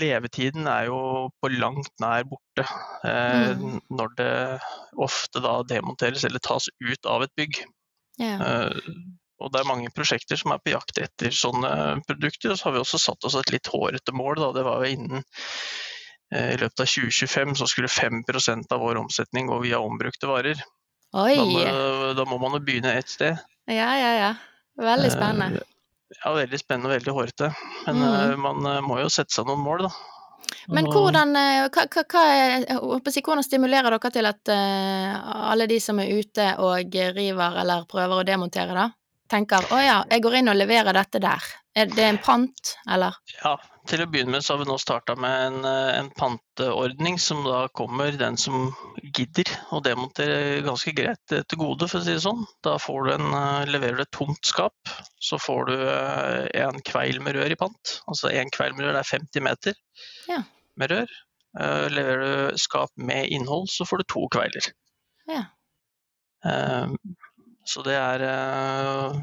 [0.00, 0.98] Levetiden er jo
[1.42, 2.64] på langt nær borte
[3.04, 3.80] eh, Mm.
[3.90, 4.34] når det
[4.96, 7.58] ofte da demonteres eller tas ut av et bygg.
[8.20, 8.40] Yeah.
[8.40, 8.92] Eh,
[9.42, 12.52] og det er mange prosjekter som er på jakt etter sånne produkter.
[12.52, 14.38] Og så har vi også satt oss et litt hårete mål.
[14.38, 14.52] Da.
[14.54, 15.24] Det var jo innen
[16.32, 20.62] eh, i løpet av 2025 så skulle 5% av vår omsetning gå via ombrukte varer.
[21.12, 21.64] Da må,
[22.16, 23.36] da må man jo begynne et sted.
[23.68, 24.32] Ja, ja, ja.
[24.80, 25.60] Veldig spennende.
[26.20, 27.52] Ja, veldig spennende og veldig hårete.
[27.86, 28.14] Men Mhm.
[28.32, 29.92] eh, man eh, må jo sette seg noen mål, da.
[30.68, 32.24] Men hvordan, eh, hva, hva,
[33.24, 38.26] hvordan stimulerer dere til at alle de som er ute og river eller prøver å
[38.26, 38.90] demontere, da,
[39.32, 41.50] tenker å ja, jeg går inn og leverer dette der.
[41.72, 43.14] Er det en pant, eller?
[43.38, 43.54] Ja,
[43.88, 47.40] til å begynne med så har vi nå starta med en, eh, en panteordning som
[47.46, 48.68] da kommer den som
[49.00, 52.44] gidder å demontere ganske greit til gode, for å si det sånn.
[52.66, 56.84] Da får du en, eh, leverer du et tomt skap, så får du eh, en
[56.84, 57.96] kveil med rør i pant.
[58.06, 59.74] Altså en kveil med rør, er 50 meter
[60.28, 60.42] Ja.
[60.76, 61.18] med rør.
[61.92, 64.70] Leverer du skap med innhold, så får du to kveiler.
[65.28, 65.42] Ja.
[67.64, 69.20] Så det er eh,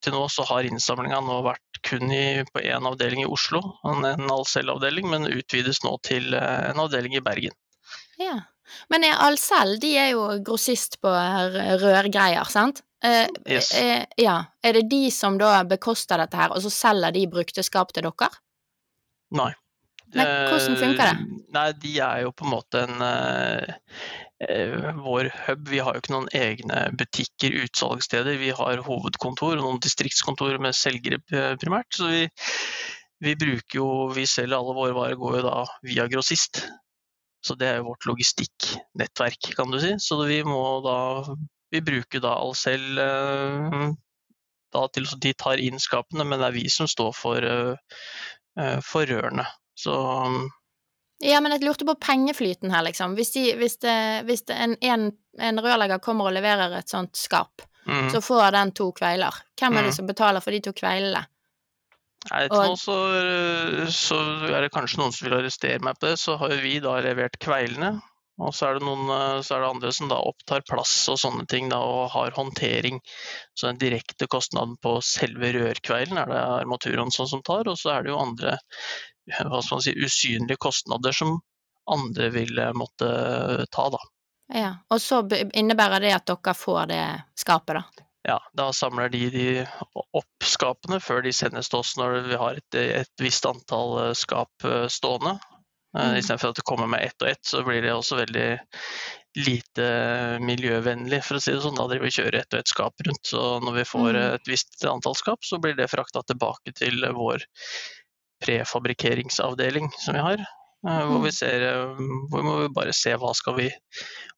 [0.00, 4.04] Til nå så har innsamlinga nå vært kun i, på én avdeling i Oslo, en,
[4.30, 7.56] Alcel-avdeling, men utvides nå til eh, en avdeling i Bergen.
[8.22, 8.36] Ja.
[8.88, 11.10] Men Alcel, de er jo grossist på
[11.82, 12.84] rørgreier, sant?
[13.04, 13.72] Eh, Yes.
[13.74, 14.36] eh, ja.
[14.62, 18.06] Er det de som da bekoster dette her, og så selger de brukte skap til
[18.06, 18.30] dere?
[19.34, 19.50] Nei.
[20.14, 21.42] Men hvordan funker det?
[21.56, 23.02] Nei, de er jo på en måte en
[24.42, 25.68] Vår hub.
[25.70, 28.40] Vi har jo ikke noen egne butikker, utsalgssteder.
[28.40, 31.20] Vi har hovedkontor og noen distriktskontor med selgere
[31.62, 31.90] primært.
[31.94, 32.24] Så vi,
[33.22, 36.64] vi bruker jo Vi selger alle våre varer går jo da via grossist.
[37.42, 39.94] Så det er jo vårt logistikknettverk, kan du si.
[39.98, 40.98] Så vi må da
[41.72, 43.92] Vi bruker da Alcel eh,
[44.72, 48.00] da til at de tar inn skapene, men det er vi som står for, eh,
[48.60, 49.46] eh, for rørene.
[49.78, 49.94] Så
[51.22, 53.14] Ja, men jeg lurte på pengeflyten her, liksom.
[53.18, 57.14] Hvis, de, hvis, det, hvis det en, en, en rørlegger kommer og leverer et sånt
[57.18, 58.08] skap, mm.
[58.10, 59.42] så får den to kveiler.
[59.60, 59.98] Hvem er det Mm.
[60.00, 61.22] som betaler for de to kveilene?
[62.30, 62.96] Nei, til nå så,
[63.90, 64.18] så
[64.50, 66.16] er det kanskje noen som vil arrestere meg på det.
[66.22, 67.96] Så har jo vi da levert kveilene.
[68.42, 71.18] Og så er det noen eh, så er det andre som da opptar plass og
[71.20, 72.98] sånne ting da, og har håndtering.
[73.54, 77.68] Så den direkte kostnaden på selve rørkveilen er det armaturen sånn som tar.
[77.70, 78.56] Og så er det jo andre
[79.84, 81.40] si, usynlige kostnader som
[81.90, 84.00] andre vil eh, måtte ta, da.
[84.52, 85.22] Ja, og så
[85.56, 87.04] innebærer det at dere får det
[87.40, 88.08] skapet, da.
[88.22, 89.46] Ja, da samler de de
[90.14, 94.12] opp skapene før de sendes til oss når vi har et, et visst antall eh,
[94.18, 95.38] skap eh, stående.
[95.38, 95.58] Eh,
[95.92, 96.14] Mm.
[96.16, 98.46] Istedenfor at det kommer med ett og ett, så blir det også veldig
[99.44, 99.88] lite
[100.40, 101.76] miljøvennlig, for å si det sånn.
[101.76, 103.26] Da driver vi kjører ett og ett skap rundt.
[103.28, 104.34] Så når vi får Mm.
[104.38, 107.44] et visst antall skap, så blir det frakta tilbake til vår
[108.42, 110.42] prefabrikkeringsavdeling som vi har.
[110.42, 111.24] eh, Hvor Mm.
[111.24, 113.70] vi ser eh, Hvor vi bare se hva skal vi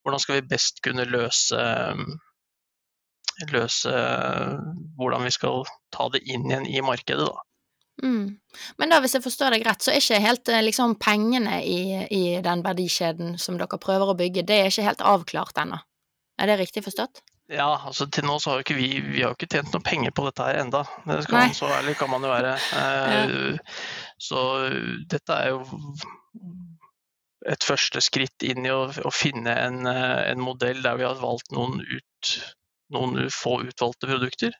[0.03, 2.05] Hvordan skal vi best kunne løse eh,
[3.51, 3.91] løse
[4.97, 7.41] hvordan vi skal ta det inn igjen i markedet, da.
[8.03, 8.37] Mm.
[8.79, 12.21] Men da, hvis jeg forstår deg rett, så er ikke helt liksom pengene i, i
[12.45, 15.81] den verdikjeden som dere prøver å bygge, det er ikke helt avklart ennå.
[16.39, 17.21] Er det riktig forstått?
[17.51, 19.85] Ja, altså til nå så har jo ikke vi Vi har jo ikke tjent noe
[19.85, 20.81] penger på dette her enda.
[21.05, 22.55] Det skal man, så ærlig kan man jo være.
[22.81, 23.75] Eh,
[24.17, 24.41] Så
[25.11, 25.59] dette er jo
[27.45, 31.19] et første skritt inn i å, å finne en, eh, en modell der vi har
[31.21, 32.31] valgt noen, ut,
[32.95, 34.57] noen få utvalgte produkter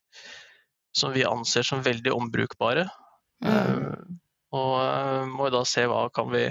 [0.96, 2.86] som vi anser som veldig ombrukbare.
[3.44, 3.50] Mm.
[3.50, 4.14] Eh,
[4.56, 6.46] og eh, må da se hva kan vi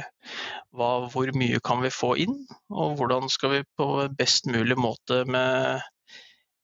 [0.74, 2.34] hva, hvor mye kan vi få inn,
[2.74, 5.84] og hvordan skal vi på best mulig måte med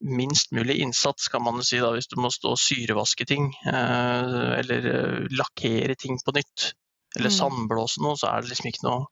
[0.01, 4.53] minst mulig innsats, kan man si da, hvis du må stå og syrevaske ting, eh,
[4.61, 6.73] eller eh, lakkere ting på nytt,
[7.17, 7.37] eller Mm.
[7.37, 9.07] sandblåse noe, så er det liksom ikke noe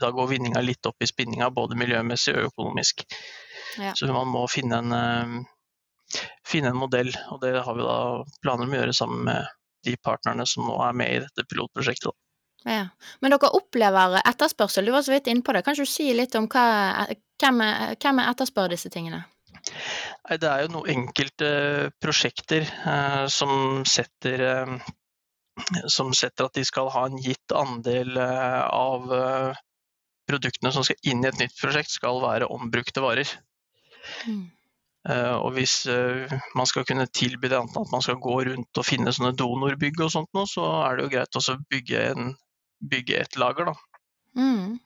[0.00, 3.02] Da går vinninga litt opp i spinninga, både miljømessig og økonomisk.
[3.76, 3.90] Ja.
[3.92, 8.64] Så man må finne en, eh, finne en modell, og det har vi da planer
[8.64, 9.44] om å gjøre sammen med
[9.84, 12.08] de partnerne som nå er med i dette pilotprosjektet.
[12.08, 12.72] Da.
[12.72, 12.88] Ja.
[13.20, 15.64] Men dere opplever etterspørsel, du var så vidt inne på det.
[15.66, 17.06] Kan du si litt om hva,
[17.42, 17.60] hvem,
[18.00, 19.26] hvem er etterspør disse tingene?
[19.70, 21.50] Nei, det er jo noen enkelte
[22.02, 24.74] prosjekter eh, som setter eh,
[25.86, 29.62] som setter at de skal ha en gitt andel eh, av eh,
[30.28, 33.30] produktene som skal inn i et nytt prosjekt, skal være ombrukte varer.
[34.26, 34.44] Mm.
[35.04, 38.80] Eh, og hvis eh, man skal kunne tilby det enten at man skal gå rundt
[38.80, 42.06] og finne sånne donorbygg og sånt noe, så er det jo greit også å bygge,
[42.14, 42.32] en,
[42.80, 43.76] bygge et lager, da.
[44.40, 44.78] Mm.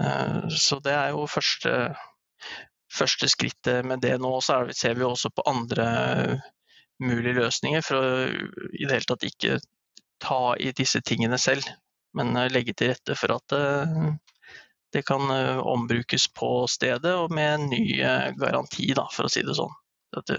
[0.00, 1.74] Eh, Så det er jo første,
[2.96, 4.32] første skrittet med det nå.
[4.44, 5.88] Så det, ser vi også på andre
[7.02, 8.12] mulige løsninger for å
[8.72, 9.58] i det hele tatt ikke
[10.22, 11.66] ta i disse tingene selv,
[12.16, 14.16] men eh, legge til rette for at det,
[14.96, 19.32] det kan eh, ombrukes på stedet og med en ny eh, garanti, da, for å
[19.32, 19.74] si det sånn.
[20.16, 20.36] Dette.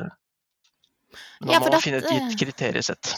[1.42, 3.14] men da ja, må man finne et gitt kriteriesett.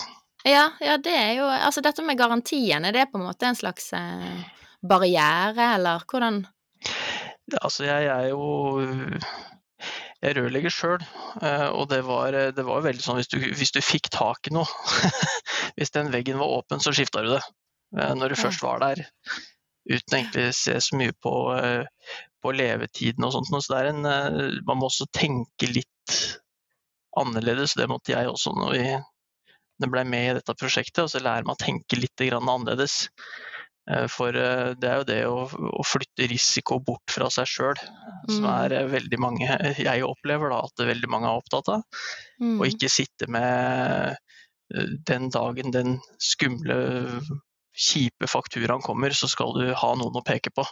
[0.48, 3.60] Ja, ja, det er jo Altså, dette med garantiene, det er på en måte en
[3.60, 4.40] slags eh,
[4.82, 6.42] barriere, eller hvordan
[7.58, 8.44] altså jeg er jo
[10.20, 11.04] jeg er rørlegger sjøl,
[11.72, 14.68] og det var, det var veldig sånn hvis du, hvis du fikk tak i noe
[15.78, 17.44] Hvis den veggen var åpen, så skifta du det.
[18.20, 19.06] når du først var der.
[19.88, 21.32] Uten egentlig å se så mye på,
[22.44, 23.54] på levetiden og sånt.
[23.64, 26.18] Så en, man må også tenke litt
[27.20, 27.78] annerledes.
[27.80, 31.06] Det måtte jeg også når vi ble med i dette prosjektet.
[31.06, 33.06] Og så lærer man å tenke litt annerledes.
[34.14, 37.80] For det er jo det å, å flytte risiko bort fra seg sjøl,
[38.30, 38.50] som Mm.
[38.54, 39.48] er veldig mange
[39.90, 41.86] Jeg opplever da at veldig mange er opptatt av.
[42.40, 42.60] Mm.
[42.60, 46.78] Og ikke sitte med eh, den dagen den skumle,
[47.80, 50.66] kjipe fakturaen kommer, så skal du ha noen å peke på.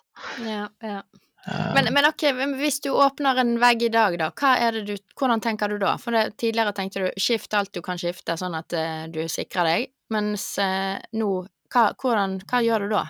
[0.45, 1.01] Ja, ja.
[1.47, 2.25] Eh, Men, men ok,
[2.59, 5.77] hvis du åpner en vegg i dag, da, hva er det du, hvordan tenker du
[5.81, 5.95] da?
[6.01, 9.69] For det, tidligere tenkte du skift alt du kan skifte, sånn at uh, du sikrer
[9.71, 11.31] deg, mens uh, nå,
[11.73, 13.05] hva, hvordan, hva gjør du da?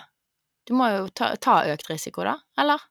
[0.68, 2.82] Du må jo ta, ta økt risiko, da, eller?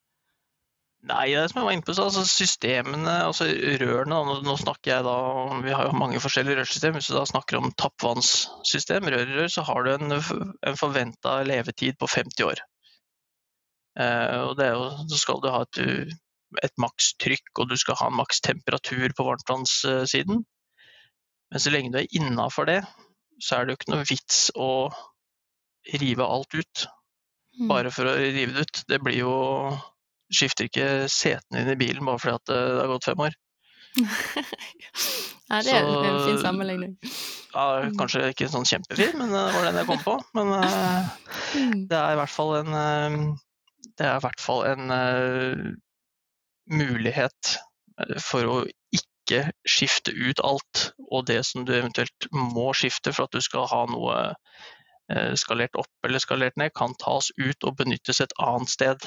[1.08, 3.45] Nei, det som jeg var inne på, så altså systemene, altså
[3.80, 5.17] rørene, nå, nå snakker jeg da
[5.63, 6.99] Vi har jo mange forskjellige rørsystemer.
[6.99, 11.38] Hvis du da snakker om tappvannssystem, rør i rør, så har du en, en forventa
[11.47, 12.63] levetid på 50 år.
[14.01, 15.82] Eh, og det er jo, så skal du ha et,
[16.65, 20.43] et makstrykk, og du skal ha en maks på varmtvannssiden.
[21.51, 22.82] Men så lenge du er innafor det,
[23.39, 24.89] så er det jo ikke noe vits å
[26.02, 26.88] rive alt ut
[27.58, 27.71] Mm.
[27.71, 28.80] bare for å rive det ut.
[28.88, 29.32] Det blir jo
[30.30, 33.34] Skifter ikke setene dine i bilen bare fordi at det det har gått fem år.
[35.47, 36.93] Nei, det er så, en fin sammenligning.
[37.56, 37.95] Ja, Mm.
[37.97, 40.15] kanskje ikke sånn kjempefin, men det var den jeg kom på.
[40.38, 41.10] Men eh,
[41.58, 41.88] Mm.
[41.88, 43.17] det er i hvert fall en eh,
[43.97, 45.73] Det er i hvert fall en eh,
[46.69, 47.58] mulighet
[48.02, 48.58] eh, for å
[48.93, 53.65] ikke skifte ut alt, og det som du eventuelt må skifte for at du skal
[53.71, 54.36] ha noe eh,
[55.39, 59.05] skalert opp eller skalert ned, kan tas ut og benyttes et annet sted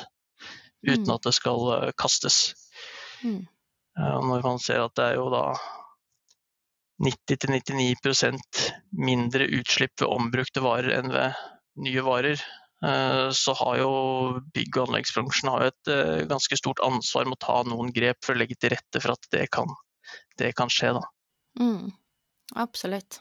[0.86, 1.14] uten Mm.
[1.14, 2.54] at det skal eh, kastes.
[3.22, 3.46] Mm.
[3.98, 5.44] Eh, når man ser at det er jo da
[7.00, 11.36] 90-99% mindre utslipp ved ombrukte varer enn ved
[11.80, 12.40] nye varer,
[12.84, 13.92] eh, så har jo
[14.54, 18.36] bygg- og anleggsbransjen har et eh, ganske stort ansvar med å ta noen grep for
[18.36, 19.68] å legge til rette for at det kan,
[20.38, 20.94] det kan skje.
[20.96, 21.04] Da.
[21.60, 21.92] Mm.
[22.56, 23.20] Absolutt.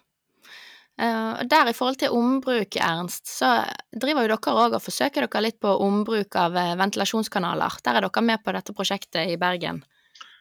[1.00, 3.62] Eh, der i forhold til ombruk, Ernst, så
[3.96, 7.78] driver jo dere òg og forsøker dere litt på ombruk av eh, ventilasjonskanaler.
[7.86, 9.80] Der er dere med på dette prosjektet i Bergen.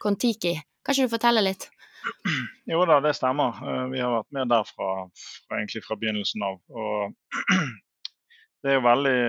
[0.03, 0.57] Kon-Tiki.
[0.83, 1.69] Kan ikke du fortelle litt?
[2.73, 3.61] Jo da, det stemmer.
[3.63, 4.89] Eh, Vi har vært med der fra,
[5.55, 6.59] egentlig fra begynnelsen av.
[6.75, 7.15] Og
[8.65, 9.21] det er jo veldig,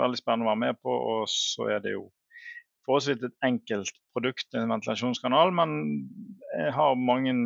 [0.00, 0.96] veldig spennende å være med på.
[1.16, 2.06] Og så er det jo
[2.86, 5.76] forholdsvis et enkelt produkt, en ventilasjonskanal, men
[6.56, 7.36] jeg har mange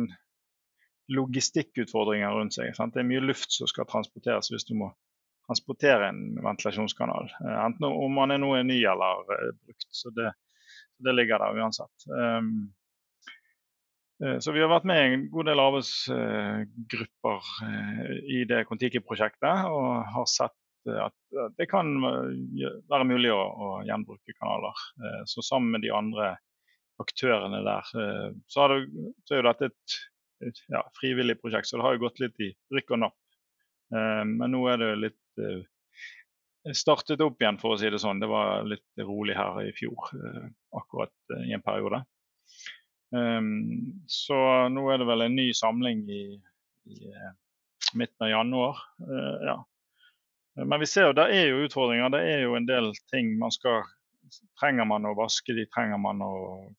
[1.13, 2.73] logistikkutfordringer rundt seg.
[2.75, 2.93] Sant?
[2.95, 4.91] Det er mye luft som skal transporteres hvis du må
[5.47, 7.29] transportere en ventilasjonskanal.
[7.43, 9.87] Eh, Enten om man er nå er ny eller eh, brukt.
[9.95, 10.33] Så det,
[11.03, 12.07] det ligger der uansett.
[12.11, 12.73] Um,
[14.17, 17.49] Så vi har vært med i en god del arbeidsgrupper
[18.33, 20.57] i det Kon-Tiki-prosjektet og har sett
[20.89, 24.73] at det kan være mulig å, å gjenbruke kanaler.
[25.29, 26.31] Så sammen med de andre
[26.97, 27.85] aktørene der,
[28.49, 29.99] så, det, så er jo dette et, et
[30.67, 33.17] ja, frivillig prosjekt, så det har jo gått litt i rykk og napp.
[33.93, 38.21] Eh, Men nå er det litt eh, startet opp igjen, for å si det sånn.
[38.23, 40.47] Det var litt rolig her i fjor, eh,
[40.77, 42.03] akkurat i en periode.
[44.11, 46.23] Så nå er det vel en ny samling i,
[46.91, 46.97] i
[47.95, 48.81] midten av januar.
[49.47, 49.53] Ja.
[50.59, 52.11] Men vi ser jo det er jo utfordringer.
[52.11, 53.85] Det er jo en del ting man skal
[54.59, 56.33] Trenger man å vaske de, trenger man å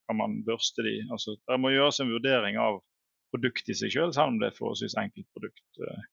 [0.04, 0.98] Kan man børste de?
[1.08, 2.82] Altså, det må gjøres en vurdering av
[3.32, 5.66] produktet i seg selv, selv om det er forholdsvis enkelt produkt.
[5.82, 6.06] eh,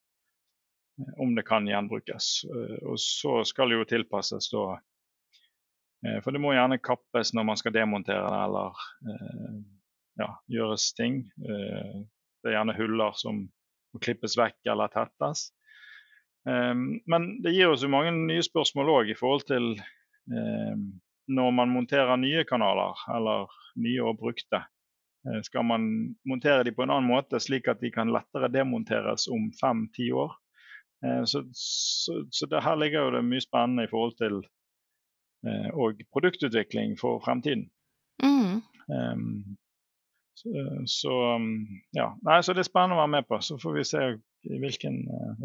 [1.19, 2.45] om det kan gjenbrukes.
[2.45, 4.65] Eh, og så skal det jo tilpasses da
[6.05, 8.85] eh, For det må gjerne kappes når man skal demontere det, eller
[10.15, 11.25] ja, gjøres ting.
[11.35, 15.49] Det er gjerne huller som må klippes vekk eller tettes.
[16.45, 19.65] Men det gir oss jo mange nye spørsmål òg i forhold til
[21.27, 23.51] når man monterer nye kanaler, eller
[23.81, 24.61] nye og brukte.
[25.25, 29.27] Eh, Skal man montere de på en annen måte, slik at de kan lettere demonteres
[29.31, 30.35] om fem-ti år?
[31.05, 34.41] Eh, Så, så, så det her ligger jo det mye spennende i forhold til
[35.47, 37.69] eh, og produktutvikling for fremtiden.
[38.23, 38.61] Mm.
[38.87, 39.57] Um,
[40.35, 40.49] så,
[40.85, 41.13] så
[41.95, 42.11] ja.
[42.23, 43.39] Nei, så det er spennende å være med på.
[43.41, 44.03] Så får vi se
[44.45, 44.99] i hvilken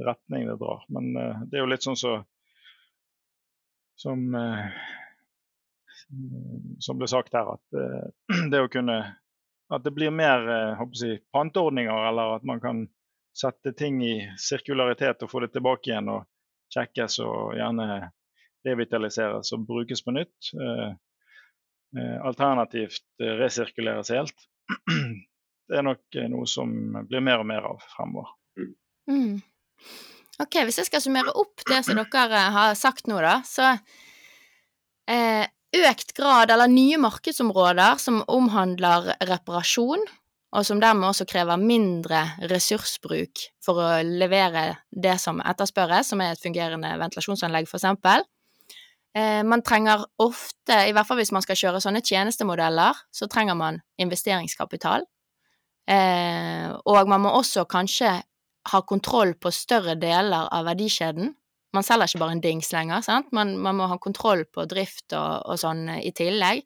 [0.05, 0.85] retning det drar.
[0.93, 2.19] Men uh, det er jo litt sånn så
[4.01, 4.69] som uh,
[6.81, 8.99] som ble sagt her, at uh, det å kunne
[9.71, 12.87] at det blir mer eh, jeg, panteordninger, eller at man kan
[13.37, 16.27] sette ting i sirkularitet og få det tilbake igjen og
[16.75, 18.11] sjekkes og gjerne
[18.67, 20.53] revitaliseres og brukes på nytt.
[20.55, 20.91] Eh,
[21.99, 23.07] eh, alternativt
[23.43, 24.49] resirkuleres helt.
[25.71, 26.71] Det er nok noe som
[27.07, 28.33] blir mer og mer av fremover.
[29.07, 29.37] Mm.
[30.43, 33.69] Ok, hvis jeg skal summere opp det som dere har sagt nå, da, så
[35.07, 35.47] eh,
[35.77, 40.03] økt grad, eller nye markedsområder som omhandler reparasjon,
[40.51, 46.35] og som dermed også krever mindre ressursbruk for å levere det som etterspørres, som er
[46.35, 48.27] et fungerende ventilasjonsanlegg, eksempel.
[49.15, 53.59] Eh, man trenger ofte, i hvert fall hvis man skal kjøre sånne tjenestemodeller, så trenger
[53.59, 55.07] man investeringskapital.
[55.91, 58.19] Eh, og man må også kanskje
[58.71, 61.35] ha kontroll på større deler av verdikjeden.
[61.77, 63.29] Man selger ikke bare en dings lenger, sant.
[63.37, 66.65] Man, man må ha kontroll på drift og, og sånn i tillegg.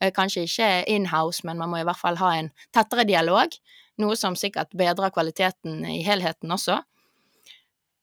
[0.00, 3.52] Eh, kanskje ikke inhouse, men man må i hvert fall ha en tettere dialog,
[4.00, 6.82] noe som sikkert bedrer kvaliteten i helheten også.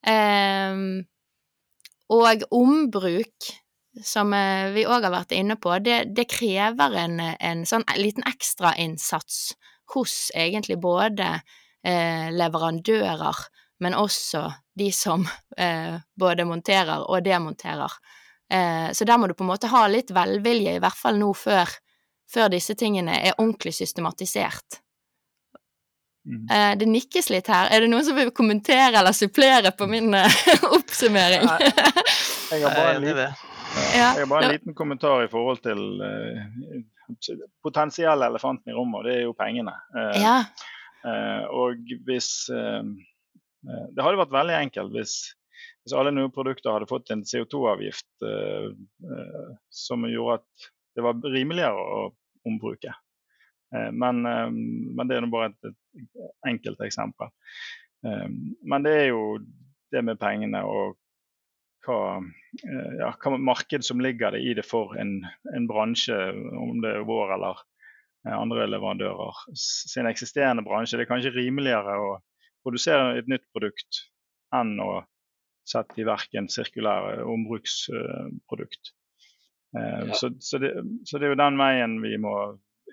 [0.03, 1.05] Um,
[2.11, 3.51] og ombruk,
[4.03, 8.25] som eh, vi òg har vært inne på, det, det krever en, en sånn liten
[8.27, 9.53] ekstrainnsats
[9.93, 11.29] hos egentlig både
[11.85, 13.45] eh, leverandører,
[13.85, 15.25] men også de som
[15.57, 17.91] eh, både monterer og demonterer.
[18.53, 21.31] Eh, så der må du på en måte ha litt velvilje, i hvert fall nå
[21.37, 21.69] før,
[22.33, 24.83] før disse tingene er ordentlig systematisert.
[26.25, 26.43] Mm.
[26.51, 27.69] Eh, det nikkes litt her.
[27.71, 30.37] Er det noen som vil kommentere eller supplere på min eh,
[30.77, 31.49] oppsummering?
[31.49, 33.41] jeg har bare en liten,
[33.93, 36.43] jeg har bare en liten kommentar i forhold til uh,
[37.65, 39.73] potensielle elefanten i rommet, og det er jo pengene.
[39.95, 40.37] Uh, ja.
[41.03, 42.29] uh, og hvis
[43.63, 45.15] Det hadde vært veldig enkelt hvis
[45.83, 51.19] hvis alle nye produkter hadde fått en CO2-avgift eh, eh, som gjorde at det var
[51.33, 52.01] rimeligere å
[52.47, 52.93] ombruke.
[53.75, 57.31] Eh, men, eh, men, det er nå bare et, et, enkelt eksempel.
[58.07, 58.27] Eh,
[58.63, 59.25] men det er jo
[59.93, 60.95] det med pengene og
[61.83, 61.99] hva,
[62.63, 65.17] eh, ja, hva marked som ligger det i det for en,
[65.51, 66.15] en bransje,
[66.55, 67.63] om det er vår eller
[68.23, 70.95] andre leverandører sin eksisterende bransje.
[70.95, 72.13] Det er kanskje rimeligere å
[72.65, 74.03] produsere et nytt produkt
[74.55, 75.03] enn å
[75.67, 78.93] sette i verk en sirkulær eh, ombruksprodukt.
[79.77, 80.19] Eh, ja.
[80.19, 80.75] Så, så, det,
[81.07, 82.35] så, det, er jo den veien vi må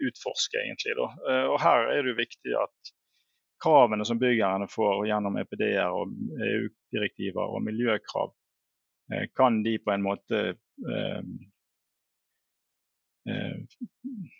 [0.00, 0.94] utforske, egentlig.
[0.98, 1.10] Da.
[1.26, 2.94] Eh, og her er det jo viktig at
[3.60, 6.14] kravene som byggerne får gjennom EPD-er og
[6.46, 8.32] EU-direktiver og miljøkrav,
[9.36, 10.38] kan de på en måte
[10.88, 11.22] Eh,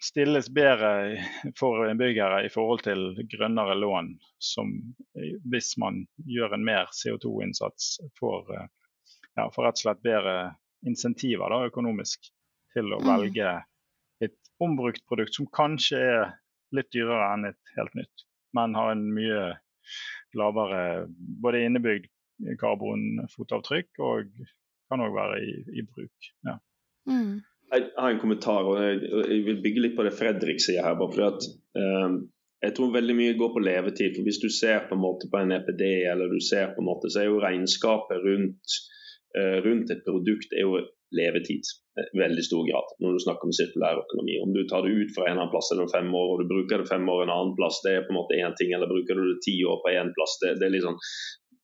[0.03, 1.25] stilles bedre
[1.59, 4.73] for innbyggere i forhold til grønnere lån, som
[5.53, 8.69] hvis man gjør en mer CO2-innsats, får, eh,
[9.37, 10.37] ja, rett og slett bedre
[10.87, 12.31] insentiver da, økonomisk
[12.75, 13.09] til å mm.
[13.11, 13.57] velge
[14.25, 16.33] et ombrukt produkt som kanskje er
[16.77, 18.25] litt dyrere enn et helt nytt,
[18.57, 19.45] men har en mye
[20.39, 21.07] lavere
[21.43, 22.09] både innebygd
[22.61, 24.31] karbonfotavtrykk og
[24.91, 26.31] kan òg være i, i bruk.
[26.47, 26.57] Ja.
[27.11, 27.41] Mm.
[27.71, 30.97] Jeg har en kommentar, og jeg, vil bygge litt på det Fredrik sier her.
[30.99, 31.49] bare fordi at
[31.79, 32.17] um,
[32.65, 34.17] jeg tror veldig mye går på levetid.
[34.17, 36.91] for Hvis du ser på en måte på en EPD, eller du ser på en
[36.91, 38.81] måte, så er jo regnskapet rundt,
[39.39, 40.83] uh, rundt et produkt er jo
[41.15, 41.71] levetid.
[42.01, 44.39] I veldig stor grad, når du snakker om sirkulær økonomi.
[44.45, 46.83] Om du tar det ut fra en annen plass eller fem år, og du bruker
[46.83, 48.73] det fem år en annen plass, det er på en måte én ting.
[48.77, 51.01] Eller bruker du det ti år på én plass, det, det, er litt sånn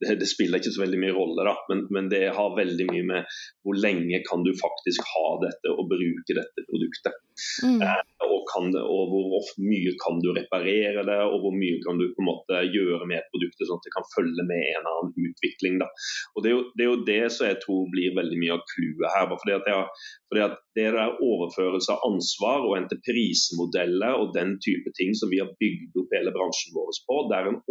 [0.00, 3.04] det, det, spiller ikke så veldig mye rolle, da, men, men, det har veldig mye
[3.08, 7.16] med hvor lenge kan du faktisk ha dette og bruke dette produktet.
[7.64, 7.80] Mm.
[7.84, 12.06] Eh, og, kan, og, hvor mye kan du reparere det, og hvor mye kan du
[12.12, 15.30] på en måte gjøre med produktet, sånn at det kan følge med en eller annen
[15.30, 15.80] utvikling.
[15.82, 15.88] Da.
[16.34, 18.64] Og Det er jo det, er jo det som jeg tror blir veldig mye av
[18.72, 19.32] clouet her.
[19.32, 24.92] fordi at, jeg, fordi at Det der overførelse av ansvar og entreprisemodeller og den type
[24.98, 27.62] ting som vi har bygd opp hele bransjen vår på, der en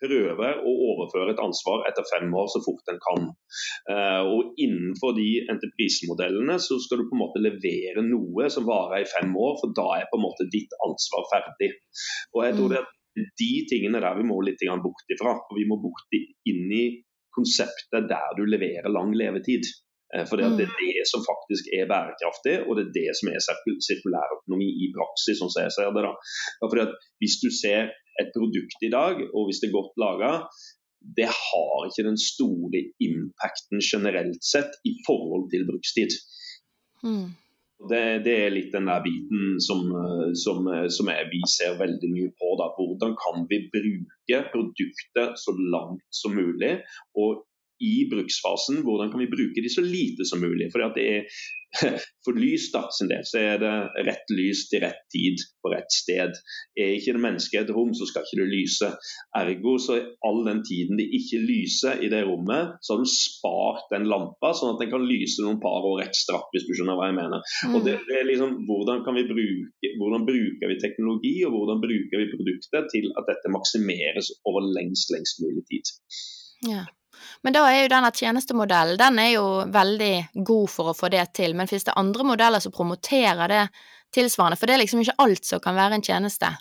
[0.00, 3.28] prøver å overføre et ansvar etter fem år så fort en kan.
[3.90, 9.04] Uh, og Innenfor de entreprisemodellene så skal du på en måte levere noe som varer
[9.04, 11.74] i fem år, for da er på en måte ditt ansvar ferdig.
[12.36, 12.74] Og jeg tror mm.
[12.74, 15.36] det er de tingene der vi må litt bort ifra.
[15.38, 16.84] og Vi må bort inn i
[17.34, 19.66] konseptet der du leverer lang levetid.
[20.14, 20.74] Eh, for det er mm.
[20.82, 23.40] det som faktisk er bærekraftig, og det er det som er
[23.86, 25.38] sirkulær økonomi i praksis.
[25.38, 26.14] sånn som jeg ser det da.
[26.66, 30.30] Fordi at Hvis du ser et produkt i dag, og hvis det er godt laga,
[31.00, 36.16] det har ikke den store impacten generelt sett i forhold til brukstid.
[37.04, 37.30] Mm.
[37.90, 39.86] Det, det, er litt den der biten som,
[40.36, 42.50] som, som jeg, vi ser veldig mye på.
[42.60, 42.68] Da.
[42.76, 46.74] Hvordan kan vi bruke produktet så langt som mulig?
[47.16, 47.40] Og
[47.80, 50.68] i bruksfasen, hvordan kan vi bruke de så lite som mulig?
[50.72, 51.40] For det er
[52.24, 53.72] For lys da, sin del så er det
[54.06, 56.34] rett lys til rett tid på rett sted.
[56.78, 58.90] Er ikke det mennesket et rom, så skal ikke det lyse.
[59.38, 63.12] Ergo så er all den tiden det ikke lyser i det rommet, så har du
[63.12, 66.98] spart den lampa, sånn at den kan lyse noen par år ekstra, hvis du skjønner
[66.98, 67.44] hva jeg mener.
[67.70, 67.78] Mm.
[67.78, 71.84] Og det, det, er liksom, hvordan, kan vi bruke, hvordan bruker vi teknologi, og hvordan
[71.84, 75.94] bruker vi produktet til at dette maksimeres over lengst, lengst mulig tid.
[76.68, 76.84] Ja.
[77.42, 80.14] Men da er jo denne tjenestemodellen den er jo veldig
[80.46, 81.56] god for å få det til.
[81.58, 83.62] Men finnes det andre modeller som promoterer det
[84.14, 84.58] tilsvarende?
[84.60, 86.54] For det er liksom ikke alt som kan være en tjeneste.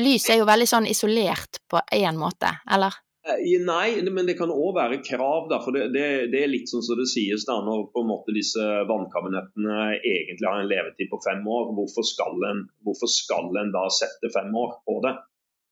[0.00, 2.94] Lys er jo veldig sånn isolert på én måte, eller?
[3.28, 5.48] Eh, nei, men det kan òg være krav.
[5.50, 8.10] Da, for det, det, det, er litt sånn som det sies da, når på en
[8.10, 11.72] måte disse vannkabinettene egentlig har en levetid på fem år.
[11.76, 15.16] Hvorfor skal en, hvorfor skal en da sette fem år på det?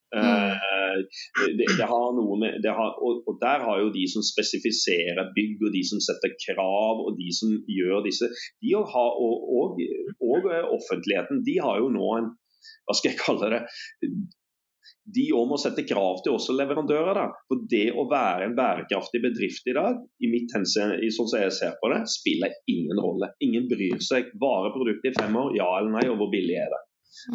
[0.09, 0.25] Mm.
[0.25, 0.97] Uh,
[1.59, 5.61] det, det, har noe med, har, og, og, Der har jo de som spesifiserer bygg,
[5.69, 8.31] og de som setter krav, og de som gjør disse
[8.65, 9.83] de har, og, og,
[10.25, 12.35] og offentligheten, de har jo nå en
[12.89, 13.61] hva skal jeg kalle det,
[15.17, 17.17] de òg må sette krav til også leverandører.
[17.17, 17.27] Da.
[17.49, 21.55] For det å være en bærekraftig bedrift i dag, i mitt henseende, sånn som jeg
[21.57, 23.31] ser på det, spiller ingen rolle.
[23.45, 24.33] Ingen bryr seg.
[24.43, 26.83] Vareproduktet i fem år, ja eller nei, og hvor billig er det?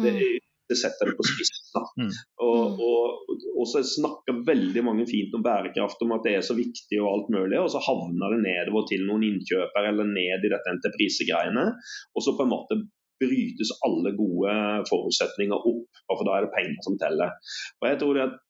[0.04, 0.44] Det, mm.
[0.70, 1.86] Det setter det på spissen.
[2.00, 2.10] Mm.
[2.46, 6.56] Og, og, og, så snakker veldig mange fint om bærekraft, om at det er så
[6.56, 10.52] viktig og alt mulig, og så havner det nedover til noen innkjøpere eller ned i
[10.52, 11.66] dette entreprisegreiene.
[12.14, 12.80] Og så på en måte
[13.22, 14.54] brytes alle gode
[14.88, 16.00] forutsetninger opp.
[16.08, 17.36] for Da er det penger som teller.
[17.82, 18.40] Og jeg tror det at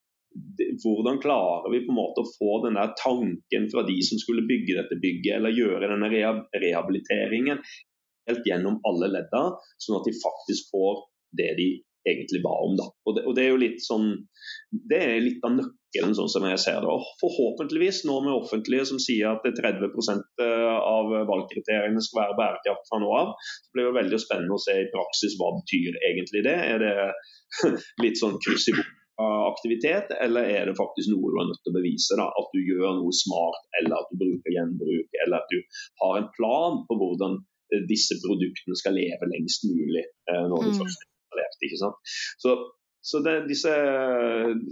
[0.83, 4.47] hvordan klarer vi på en måte å få den der tanken fra de som skulle
[4.49, 7.61] bygge dette bygget, eller gjøre denne rehabiliteringen
[8.29, 9.43] helt gjennom alle ledda,
[9.79, 11.05] sånn at de faktisk får
[11.39, 11.69] det de
[12.11, 12.77] egentlig ba om.
[12.79, 12.89] Da.
[13.07, 14.13] Og, det, og det er jo litt sånn
[14.91, 16.91] Det er litt av nøkkelen, sånn som jeg ser det.
[16.91, 19.87] Og forhåpentligvis, nå med offentlige som sier at 30
[20.43, 24.65] eh, av valgkriteriene skal være bærekraft fra nå av, så blir det veldig spennende å
[24.65, 26.59] se i praksis hva betyr egentlig det.
[26.75, 26.95] Er det
[28.05, 28.77] litt sånn kryss i
[29.23, 32.17] aktivitet, eller er det faktisk noe du er nødt til å bevise?
[32.19, 32.27] Da?
[32.27, 36.31] At du gjør noe smart, eller at du bruker gjenbruk, eller at du har en
[36.35, 37.39] plan på hvordan
[37.89, 40.79] disse produktene skal leve lengst mulig eh, når de mm.
[40.83, 41.63] først installert.
[41.63, 41.97] ikke sant?
[42.39, 42.57] Så,
[43.05, 43.73] så det, disse,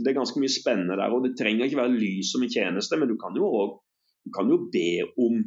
[0.02, 1.12] det, er ganske mye spennende der.
[1.12, 3.80] og Det trenger ikke være lys som en tjeneste, men du kan jo, også,
[4.26, 5.40] du kan jo be om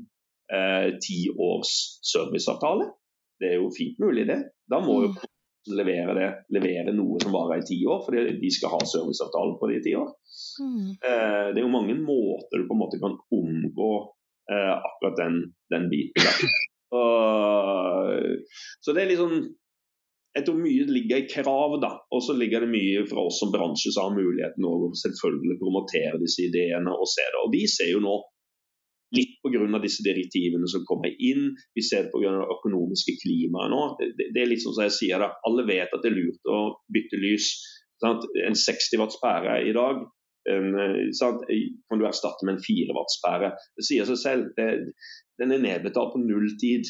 [0.52, 2.92] eh, ti års serviceavtale.
[3.40, 4.42] Det er jo fint mulig, det.
[4.70, 5.24] Da må jo mm.
[5.76, 9.72] levere, det, levere noe som varer i ti år, for de skal ha serviceavtale på
[9.72, 10.14] de ti år.
[10.62, 10.92] Mm.
[10.94, 13.92] Eh, det er jo mange måter du på en måte kan omgå
[14.54, 15.42] eh, akkurat den,
[15.74, 16.46] den biten der.
[16.96, 18.46] Og,
[18.80, 19.42] så det er litt sånn
[20.36, 21.94] jeg tror mye ligger i krav, da.
[22.12, 26.20] Og så ligger det mye fra oss som bransje som har muligheten å selvfølgelig promotere
[26.20, 27.44] disse ideene og se det.
[27.44, 28.18] Og vi ser jo nå
[29.16, 29.80] litt pga.
[29.80, 31.54] disse direktivene som kommer inn.
[31.78, 32.34] Vi ser det pga.
[32.36, 33.82] det økonomiske klimaet nå.
[34.02, 36.52] Det, det, er litt sånn som jeg sier da, Alle vet at det er lurt
[36.52, 36.60] å
[36.92, 37.54] bytte lys.
[38.04, 38.28] Sant?
[38.44, 40.04] En 60 watts pære i dag
[41.18, 41.46] sant?
[41.90, 43.54] kan du erstatte med en 4 watts pære.
[43.78, 44.50] Det sier seg selv.
[44.58, 44.68] Det,
[45.42, 46.88] den er nedbetalt på null tid.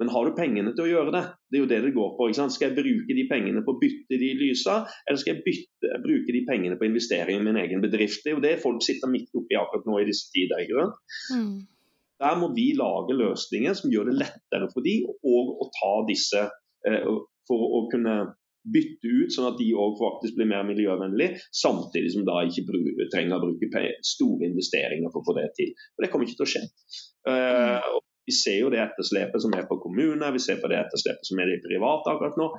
[0.00, 1.22] Men har du pengene til å gjøre det?
[1.48, 2.28] Det er jo det det går på.
[2.36, 6.34] Skal jeg bruke de pengene på å bytte de lysa, eller skal jeg bytte, bruke
[6.36, 8.24] de pengene på å investere i min egen bedrift?
[8.24, 10.66] Det er jo det folk sitter midt oppi akkurat nå i disse tider.
[10.66, 10.90] ikke
[11.36, 11.56] mm.
[12.24, 16.46] Der må vi lage løsninger som gjør det lettere for de og å ta disse
[16.88, 17.08] eh,
[17.46, 18.16] for å kunne
[18.72, 23.08] bytte ut, sånn at de òg faktisk blir mer miljøvennlige, samtidig som da ikke bruker,
[23.12, 25.72] trenger å bruke store investeringer for å få det til.
[25.96, 26.64] Og Det kommer ikke til å skje.
[27.28, 31.30] Uh, vi ser jo det etterslepet som er på kommuner, vi ser på det etterslepet
[31.30, 32.50] som er i private akkurat nå,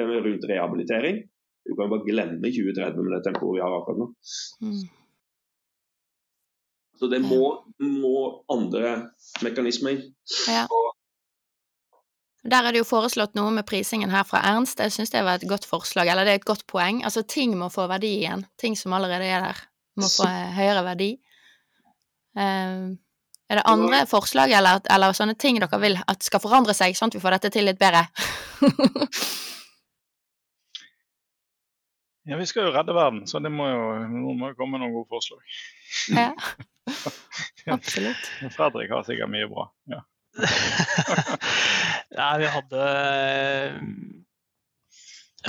[0.00, 1.22] uh, rundt rehabilitering.
[1.64, 4.10] Du kan bare glemme 2030 med det tempoet vi har akkurat nå.
[4.64, 4.84] Mm.
[7.00, 7.42] Så det må,
[7.80, 8.18] må
[8.52, 8.94] andre
[9.42, 9.98] mekanismer.
[10.48, 10.64] Ja.
[12.44, 14.80] Der er det jo foreslått noe med prisingen her fra Ernst.
[14.82, 17.00] Jeg syns det var et godt forslag, eller det er et godt poeng.
[17.04, 18.44] Altså, ting må få verdi igjen.
[18.60, 19.62] Ting som allerede er der,
[19.96, 21.10] må få høyere verdi.
[22.36, 22.92] Uh,
[23.48, 27.12] er det andre forslag eller, eller, sånne ting dere vil at skal forandre seg, sånn
[27.12, 28.02] at vi får dette til litt bedre?
[32.28, 33.82] ja, vi skal jo redde verden, så det må jo,
[34.34, 35.40] må jo komme noen gode forslag.
[36.20, 36.32] ja,
[37.76, 38.24] absolutt.
[38.56, 39.64] Fredrik har sikkert mye bra.
[39.94, 40.00] ja.
[42.14, 42.82] Nei, vi hadde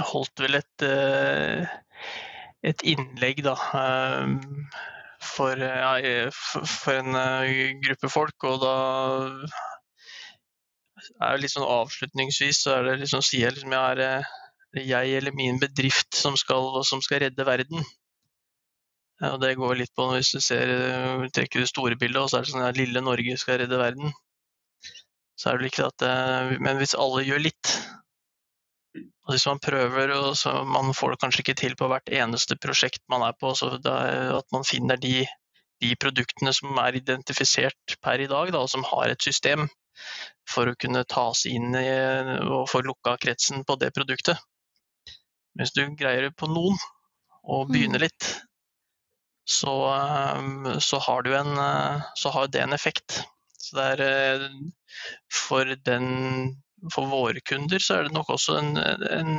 [0.10, 1.68] holdt vel et, eh,
[2.66, 3.54] et innlegg, da.
[3.82, 4.26] Eh,
[5.26, 8.74] for, ja, for, en eh, gruppe folk, og da
[11.22, 14.26] er litt sånn avslutningsvis så er det liksom, sier jeg liksom jeg er
[14.86, 17.86] jeg eller min bedrift som skal, som skal redde verden.
[19.24, 20.68] Og Det går litt på hvis du ser,
[21.32, 24.12] trekker det store bildet, og så er det sånn at lille Norge skal redde verden
[25.36, 27.72] så er det ikke at det, Men hvis alle gjør litt,
[29.26, 32.58] og hvis man prøver og så man får det kanskje ikke til på hvert eneste
[32.62, 35.26] prosjekt man er på, så at man finner de,
[35.84, 39.68] de, produktene som er identifisert per i dag, da, og som har et system
[40.50, 41.88] for å kunne tas inn i,
[42.46, 44.40] og få lukka kretsen på det produktet.
[45.56, 46.78] Hvis du greier det på noen,
[47.46, 48.06] og begynner mm.
[48.06, 48.30] litt,
[49.46, 51.54] så, eh, så har du en
[52.18, 53.24] Så har det en effekt.
[53.66, 54.46] Så det er
[55.34, 56.08] for den
[56.94, 59.30] For våre kunder så er det nok også en, en,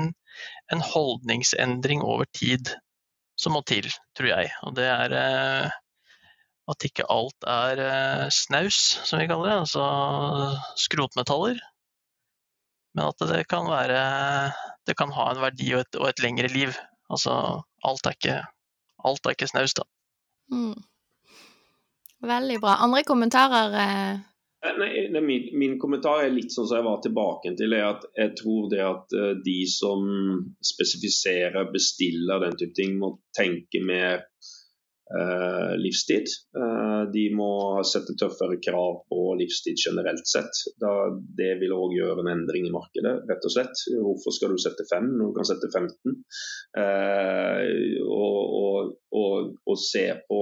[0.73, 2.73] en holdningsendring over tid
[3.39, 3.87] som må til,
[4.19, 4.51] tror jeg.
[4.67, 5.15] Og det er
[6.67, 7.81] at ikke alt er
[8.35, 9.59] snaus, som vi kaller det.
[9.61, 9.85] Altså
[10.83, 11.61] skrotmetaller.
[12.97, 14.03] Men at det kan være
[14.89, 16.75] Det kan ha en verdi og et, og et lengre liv.
[17.11, 18.37] Altså alt er ikke,
[19.05, 19.87] alt er ikke snaus, da.
[20.51, 20.79] Mm.
[22.23, 22.79] Veldig bra.
[22.87, 23.77] Andre kommentarer?
[23.83, 24.13] Eh?
[24.67, 27.77] eh nei, min, min, kommentar er litt sånn som jeg var tilbake til.
[27.77, 30.07] er at Jeg tror det at eh, de som
[30.73, 34.25] spesifiserer, bestiller den type ting, må tenke mer
[35.07, 36.27] Eh, livstid.
[36.59, 37.51] Eh, de må
[37.87, 40.65] sette tøffere krav på livstid generelt sett.
[40.83, 40.91] Da,
[41.39, 43.85] det vil òg gjøre en endring i markedet, rett og slett.
[43.95, 46.17] Hvorfor skal du sette fem når du kan sette 15?
[46.83, 47.63] Eh,
[48.03, 50.41] og, og, og, og se på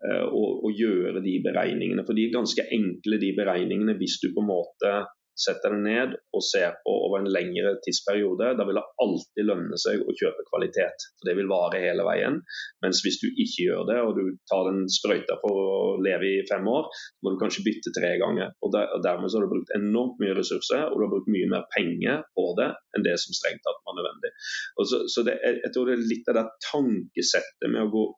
[0.00, 2.04] og, gjøre de beregningene.
[2.06, 4.92] For de er ganske enkle, de beregningene, hvis du på en måte
[5.40, 9.78] setter deg ned og ser på over en lengre tidsperiode, da vil det alltid lønne
[9.80, 11.06] seg å kjøpe kvalitet.
[11.18, 12.40] For Det vil vare hele veien.
[12.84, 16.46] Mens hvis du ikke gjør det, og du tar den sprøyta for å leve i
[16.50, 16.90] fem år,
[17.22, 18.52] må du kanskje bytte tre ganger.
[18.60, 21.50] Og, der, og Dermed har du brukt enormt mye ressurser, og du har brukt mye
[21.50, 24.34] mer penger på det enn det som strengt tatt var nødvendig.
[24.76, 28.08] Og så, så det, jeg tror det er litt av det tankesettet med å gå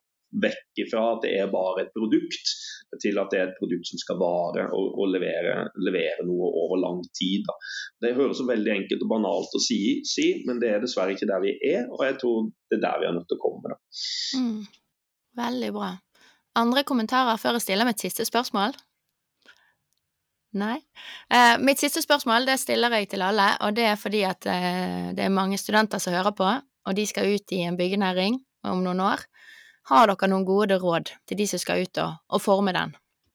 [0.41, 2.53] vekk fra at det er bare et produkt,
[3.01, 6.79] til at det er et produkt som skal vare og, og levere, levere, noe over
[6.81, 7.45] lang tid.
[7.47, 7.57] Da.
[8.05, 11.29] Det høres så veldig enkelt og banalt å si, si, men det er dessverre ikke
[11.29, 13.77] der vi er, og jeg tror det er der vi er nødt til å komme.
[14.37, 14.63] Mm.
[15.37, 15.93] Veldig bra.
[16.59, 18.75] Andre kommentarer før jeg stiller mitt siste spørsmål?
[20.61, 20.77] Nei.
[21.33, 25.09] Eh, mitt siste spørsmål det stiller jeg til alle, og det er fordi at eh,
[25.17, 26.49] det er mange studenter som hører på,
[26.85, 28.37] og de skal ut i en byggenæring
[28.69, 29.23] om noen år.
[29.91, 32.93] Har dere noen gode råd til de som skal ut og, og forme den?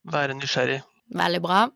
[0.09, 0.81] Være nysgjerrig.
[1.19, 1.67] Veldig bra.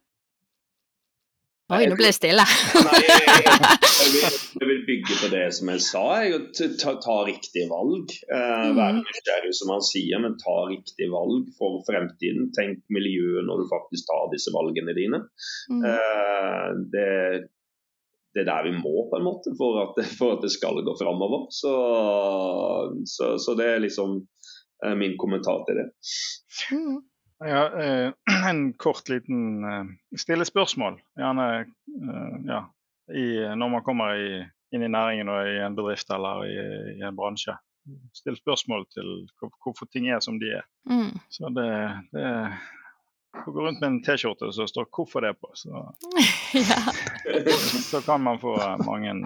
[1.73, 2.45] Oi, nå ble det stille.
[2.45, 4.25] Nei, jeg, jeg, vil,
[4.59, 6.03] jeg, vil, bygge på det som jeg sa.
[6.27, 6.41] Jeg,
[6.81, 8.13] ta, ta riktige valg.
[8.27, 8.75] Eh, mm.
[8.77, 12.51] være nysgjerrig, som han sier, men ta riktige valg for fremtiden.
[12.57, 15.23] Tenk miljøet når du faktisk tar disse valgene dine.
[15.73, 15.87] Mm.
[15.93, 17.09] Eh, det,
[18.35, 20.97] det, er der vi må, på en måte, for at, for at det skal gå
[21.01, 21.47] framover.
[21.57, 21.73] Så,
[23.15, 24.21] så, så, det er liksom
[24.85, 25.89] er min kommentar til det.
[26.73, 27.01] Mm.
[27.45, 28.13] Ja, eh,
[28.51, 29.85] en kort liten eh,
[30.19, 31.01] stille spørsmål.
[31.19, 32.61] Gjerne eh, ja,
[33.15, 33.27] i,
[33.57, 34.43] når man kommer i,
[34.75, 36.59] inn i næringen og i en bedrift eller i,
[36.99, 37.57] i en bransje.
[38.15, 39.09] Still spørsmål til
[39.65, 40.69] hvorfor ting er som de er.
[40.87, 41.19] Mm.
[41.35, 41.67] Så det,
[42.15, 42.29] det
[43.33, 45.89] å gå rundt med en T-skjorte som står 'hvorfor' det på, så,
[47.91, 48.55] så kan man få
[48.87, 49.17] mange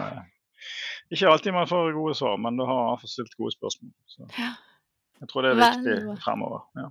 [1.11, 3.92] Ikke alltid man får gode svar, men du har iallfall stilt gode spørsmål.
[4.07, 4.30] Så.
[5.20, 6.64] Jeg tror det er viktig fremover.
[6.76, 6.88] Ja.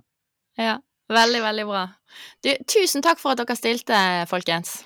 [0.58, 0.76] ja.
[1.06, 1.84] Veldig, veldig bra.
[2.42, 3.98] Du, tusen takk for at dere stilte,
[4.30, 4.80] folkens.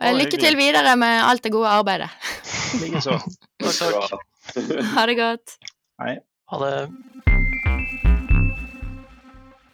[0.00, 2.10] Lykke til videre med alt det gode arbeidet.
[2.80, 3.16] Likeså.
[3.64, 4.26] takk, takk.
[4.96, 5.56] Ha det godt.
[6.00, 6.18] Hei.
[6.50, 6.74] Ha det.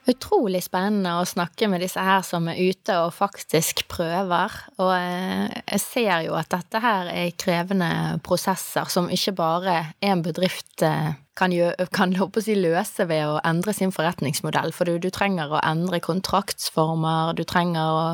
[0.06, 4.54] Utrolig spennende å snakke med disse her som er ute og faktisk prøver.
[4.78, 7.90] Og eh, jeg ser jo at dette her er krevende
[8.26, 13.74] prosesser som ikke bare en bedrift eh, kan, gjøre, kan si, løse ved å endre
[13.76, 14.72] sin forretningsmodell.
[14.74, 18.04] For du, du, trenger å endre kontraktsformer, du trenger å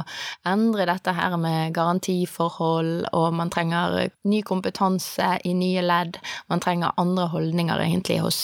[0.48, 6.20] endre dette her med garantiforhold, og man trenger ny kompetanse i nye ledd.
[6.52, 8.40] Man trenger andre holdninger egentlig hos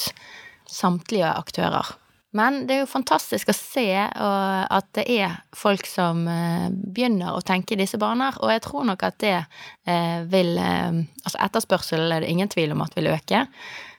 [0.69, 1.95] samtlige aktører.
[2.37, 7.41] Men det er jo fantastisk å se at det er folk som eh, begynner å
[7.41, 12.13] tenke i disse baner, og jeg tror nok at det eh, vil eh, Altså etterspørselen
[12.13, 13.43] er det ingen tvil om at vil øke.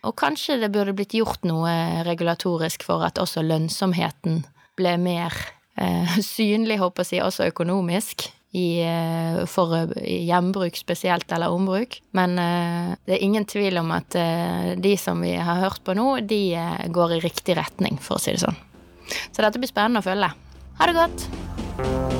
[0.07, 4.45] Og kanskje det burde blitt gjort noe regulatorisk for at også lønnsomheten
[4.81, 5.35] ble mer
[6.25, 12.01] synlig, håper jeg, også økonomisk i, eh, for hjembruk spesielt, eller ombruk.
[12.17, 15.95] Men uh, det er ingen tvil om at uh, de som vi har hørt på
[15.99, 18.59] nå, de uh, går i riktig retning, for å si det sånn.
[19.31, 20.35] Så dette blir spennende å følge.
[20.81, 22.20] Ha det godt!